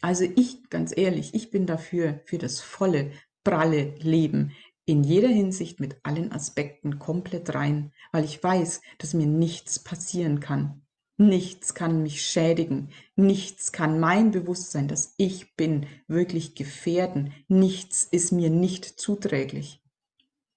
Also 0.00 0.24
ich, 0.24 0.70
ganz 0.70 0.96
ehrlich, 0.96 1.34
ich 1.34 1.50
bin 1.50 1.66
dafür, 1.66 2.20
für 2.24 2.38
das 2.38 2.60
volle, 2.60 3.12
pralle 3.44 3.94
Leben 3.98 4.52
in 4.90 5.04
jeder 5.04 5.28
Hinsicht 5.28 5.78
mit 5.78 5.96
allen 6.02 6.32
Aspekten 6.32 6.98
komplett 6.98 7.54
rein, 7.54 7.92
weil 8.10 8.24
ich 8.24 8.42
weiß, 8.42 8.80
dass 8.98 9.14
mir 9.14 9.26
nichts 9.26 9.78
passieren 9.78 10.40
kann. 10.40 10.82
Nichts 11.16 11.74
kann 11.74 12.02
mich 12.02 12.22
schädigen. 12.22 12.88
Nichts 13.14 13.72
kann 13.72 14.00
mein 14.00 14.30
Bewusstsein, 14.30 14.88
dass 14.88 15.14
ich 15.16 15.54
bin, 15.54 15.86
wirklich 16.08 16.54
gefährden. 16.54 17.32
Nichts 17.46 18.04
ist 18.04 18.32
mir 18.32 18.50
nicht 18.50 18.84
zuträglich. 18.84 19.80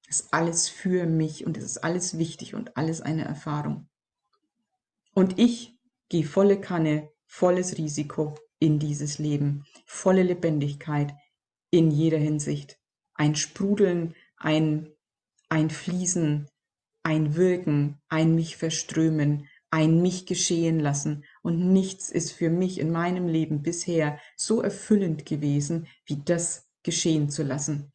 Es 0.10 0.22
ist 0.22 0.34
alles 0.34 0.70
für 0.70 1.06
mich 1.06 1.46
und 1.46 1.58
es 1.58 1.66
ist 1.66 1.84
alles 1.84 2.18
wichtig 2.18 2.56
und 2.56 2.76
alles 2.78 3.02
eine 3.02 3.26
Erfahrung. 3.26 3.88
Und 5.14 5.38
ich 5.38 5.78
gehe 6.10 6.24
volle 6.24 6.60
Kanne, 6.60 7.12
volles 7.28 7.78
Risiko 7.78 8.36
in 8.63 8.80
dieses 8.80 9.19
Leben. 9.19 9.65
Volle 9.86 10.23
Lebendigkeit 10.23 11.13
in 11.69 11.91
jeder 11.91 12.17
Hinsicht. 12.17 12.80
Ein 13.13 13.36
Sprudeln, 13.36 14.15
ein, 14.38 14.89
ein 15.49 15.69
Fließen, 15.69 16.47
ein 17.04 17.36
Wirken, 17.36 17.99
ein 18.08 18.36
mich 18.36 18.56
verströmen, 18.56 19.49
ein 19.69 20.02
mich 20.02 20.26
geschehen 20.26 20.80
lassen. 20.80 21.26
Und 21.41 21.73
nichts 21.73 22.10
ist 22.10 22.32
für 22.32 22.49
mich 22.49 22.80
in 22.80 22.91
meinem 22.91 23.28
Leben 23.28 23.63
bisher 23.63 24.19
so 24.38 24.62
erfüllend 24.62 25.26
gewesen, 25.26 25.88
wie 26.06 26.21
das 26.23 26.69
geschehen 26.84 27.30
zu 27.30 27.43
lassen. 27.43 27.91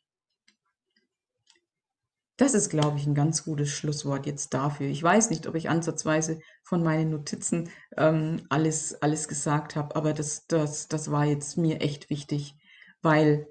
Das 2.38 2.54
ist, 2.54 2.70
glaube 2.70 2.98
ich, 2.98 3.06
ein 3.06 3.16
ganz 3.16 3.44
gutes 3.44 3.68
Schlusswort 3.68 4.24
jetzt 4.24 4.54
dafür. 4.54 4.86
Ich 4.86 5.02
weiß 5.02 5.30
nicht, 5.30 5.48
ob 5.48 5.56
ich 5.56 5.68
ansatzweise 5.68 6.38
von 6.62 6.84
meinen 6.84 7.10
Notizen 7.10 7.68
ähm, 7.96 8.46
alles, 8.48 8.94
alles 9.02 9.26
gesagt 9.26 9.74
habe, 9.74 9.96
aber 9.96 10.12
das, 10.12 10.46
das, 10.46 10.86
das 10.86 11.10
war 11.10 11.24
jetzt 11.24 11.58
mir 11.58 11.80
echt 11.80 12.10
wichtig, 12.10 12.54
weil 13.02 13.48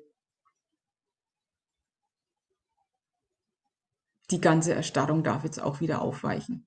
die 4.32 4.40
ganze 4.40 4.74
Erstarrung 4.74 5.22
darf 5.22 5.44
jetzt 5.44 5.60
auch 5.60 5.82
wieder 5.82 6.02
aufweichen. 6.02 6.66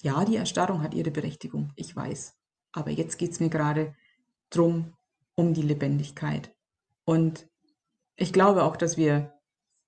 Ja, 0.00 0.24
die 0.24 0.36
Erstarrung 0.36 0.82
hat 0.82 0.94
ihre 0.94 1.10
Berechtigung, 1.10 1.70
ich 1.76 1.94
weiß. 1.94 2.34
Aber 2.72 2.90
jetzt 2.90 3.18
geht 3.18 3.32
es 3.32 3.40
mir 3.40 3.50
gerade 3.50 3.94
drum, 4.48 4.96
um 5.34 5.52
die 5.52 5.62
Lebendigkeit. 5.62 6.54
Und 7.04 7.46
ich 8.16 8.32
glaube 8.32 8.62
auch, 8.62 8.76
dass 8.78 8.96
wir 8.96 9.34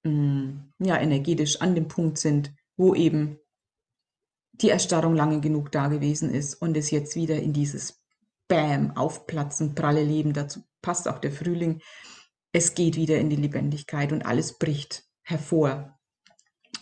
Mm, 0.07 0.73
ja, 0.79 0.99
energetisch 1.01 1.61
an 1.61 1.75
dem 1.75 1.89
Punkt 1.89 2.19
sind, 2.19 2.55
wo 2.77 2.95
eben 2.95 3.39
die 4.53 4.71
Erstarrung 4.71 5.17
lange 5.17 5.41
genug 5.41 5.73
da 5.73 5.89
gewesen 5.89 6.33
ist 6.33 6.55
und 6.55 6.77
es 6.77 6.91
jetzt 6.93 7.17
wieder 7.17 7.37
in 7.37 7.53
dieses 7.53 8.03
Bam, 8.47 8.97
Aufplatzen, 8.97 9.75
pralle 9.75 10.05
Leben, 10.05 10.33
dazu 10.33 10.63
passt 10.81 11.09
auch 11.09 11.19
der 11.19 11.33
Frühling. 11.33 11.81
Es 12.53 12.75
geht 12.75 12.95
wieder 12.95 13.19
in 13.19 13.29
die 13.29 13.37
Lebendigkeit 13.37 14.13
und 14.13 14.25
alles 14.25 14.59
bricht 14.59 15.05
hervor 15.23 15.99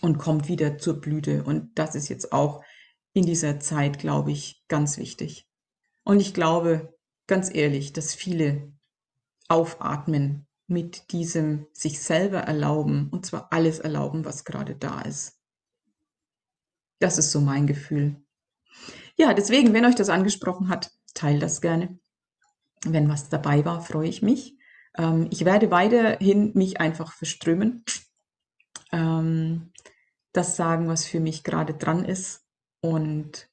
und 0.01 0.19
kommt 0.19 0.47
wieder 0.47 0.77
zur 0.77 1.01
Blüte. 1.01 1.43
Und 1.43 1.79
das 1.79 1.95
ist 1.95 2.07
jetzt 2.09 2.31
auch 2.31 2.63
in 3.13 3.25
dieser 3.25 3.59
Zeit, 3.59 3.97
glaube 3.97 4.31
ich, 4.31 4.63
ganz 4.67 4.99
wichtig. 4.99 5.47
Und 6.03 6.19
ich 6.19 6.35
glaube, 6.35 6.93
ganz 7.25 7.53
ehrlich, 7.53 7.91
dass 7.91 8.13
viele 8.13 8.71
aufatmen 9.47 10.47
mit 10.67 11.11
diesem 11.11 11.67
sich 11.73 12.01
selber 12.01 12.39
erlauben, 12.39 13.09
und 13.11 13.25
zwar 13.25 13.51
alles 13.51 13.79
erlauben, 13.79 14.25
was 14.25 14.45
gerade 14.45 14.75
da 14.75 15.01
ist. 15.01 15.39
Das 16.99 17.17
ist 17.17 17.31
so 17.31 17.41
mein 17.41 17.67
Gefühl. 17.67 18.15
Ja, 19.15 19.33
deswegen, 19.33 19.73
wenn 19.73 19.85
euch 19.85 19.95
das 19.95 20.09
angesprochen 20.09 20.69
hat, 20.69 20.91
teilt 21.13 21.41
das 21.41 21.61
gerne. 21.61 21.99
Wenn 22.83 23.09
was 23.09 23.29
dabei 23.29 23.63
war, 23.65 23.81
freue 23.81 24.09
ich 24.09 24.21
mich. 24.21 24.57
Ähm, 24.97 25.27
ich 25.31 25.45
werde 25.45 25.71
weiterhin 25.71 26.51
mich 26.53 26.79
einfach 26.79 27.13
verströmen. 27.13 27.83
Ähm, 28.91 29.71
das 30.33 30.55
sagen, 30.55 30.87
was 30.87 31.05
für 31.05 31.19
mich 31.19 31.43
gerade 31.43 31.73
dran 31.73 32.05
ist. 32.05 32.45
Und 32.81 33.49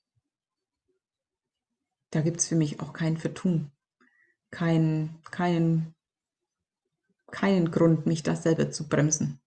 da 2.11 2.21
gibt 2.21 2.41
es 2.41 2.49
für 2.49 2.57
mich 2.57 2.81
auch 2.81 2.93
kein 2.93 3.17
Vertun. 3.17 3.71
Kein, 4.51 5.19
keinen 5.31 5.95
keinen 7.33 7.71
Grund, 7.71 8.07
mich 8.07 8.23
da 8.23 8.37
selber 8.37 8.71
zu 8.71 8.89
bremsen 8.89 9.41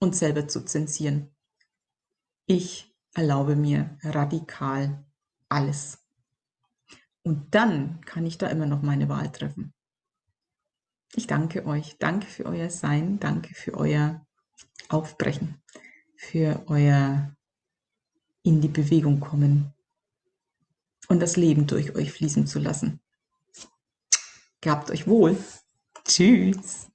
und 0.00 0.16
selber 0.16 0.48
zu 0.48 0.64
zensieren. 0.64 1.30
Ich 2.46 2.92
erlaube 3.14 3.54
mir 3.54 3.96
radikal 4.02 5.04
alles. 5.48 5.98
Und 7.22 7.54
dann 7.54 8.00
kann 8.02 8.26
ich 8.26 8.38
da 8.38 8.48
immer 8.48 8.66
noch 8.66 8.82
meine 8.82 9.08
Wahl 9.08 9.30
treffen. 9.30 9.74
Ich 11.14 11.26
danke 11.26 11.66
euch. 11.66 11.96
Danke 11.98 12.26
für 12.26 12.46
euer 12.46 12.70
Sein. 12.70 13.18
Danke 13.18 13.54
für 13.54 13.74
euer 13.74 14.26
Aufbrechen. 14.88 15.62
Für 16.16 16.64
euer 16.66 17.34
in 18.42 18.60
die 18.60 18.68
Bewegung 18.68 19.20
kommen. 19.20 19.74
Und 21.08 21.20
das 21.20 21.36
Leben 21.36 21.66
durch 21.66 21.94
euch 21.94 22.12
fließen 22.12 22.46
zu 22.46 22.58
lassen. 22.58 23.00
Gehabt 24.60 24.90
euch 24.90 25.06
wohl. 25.06 25.36
Tschüss. 26.08 26.87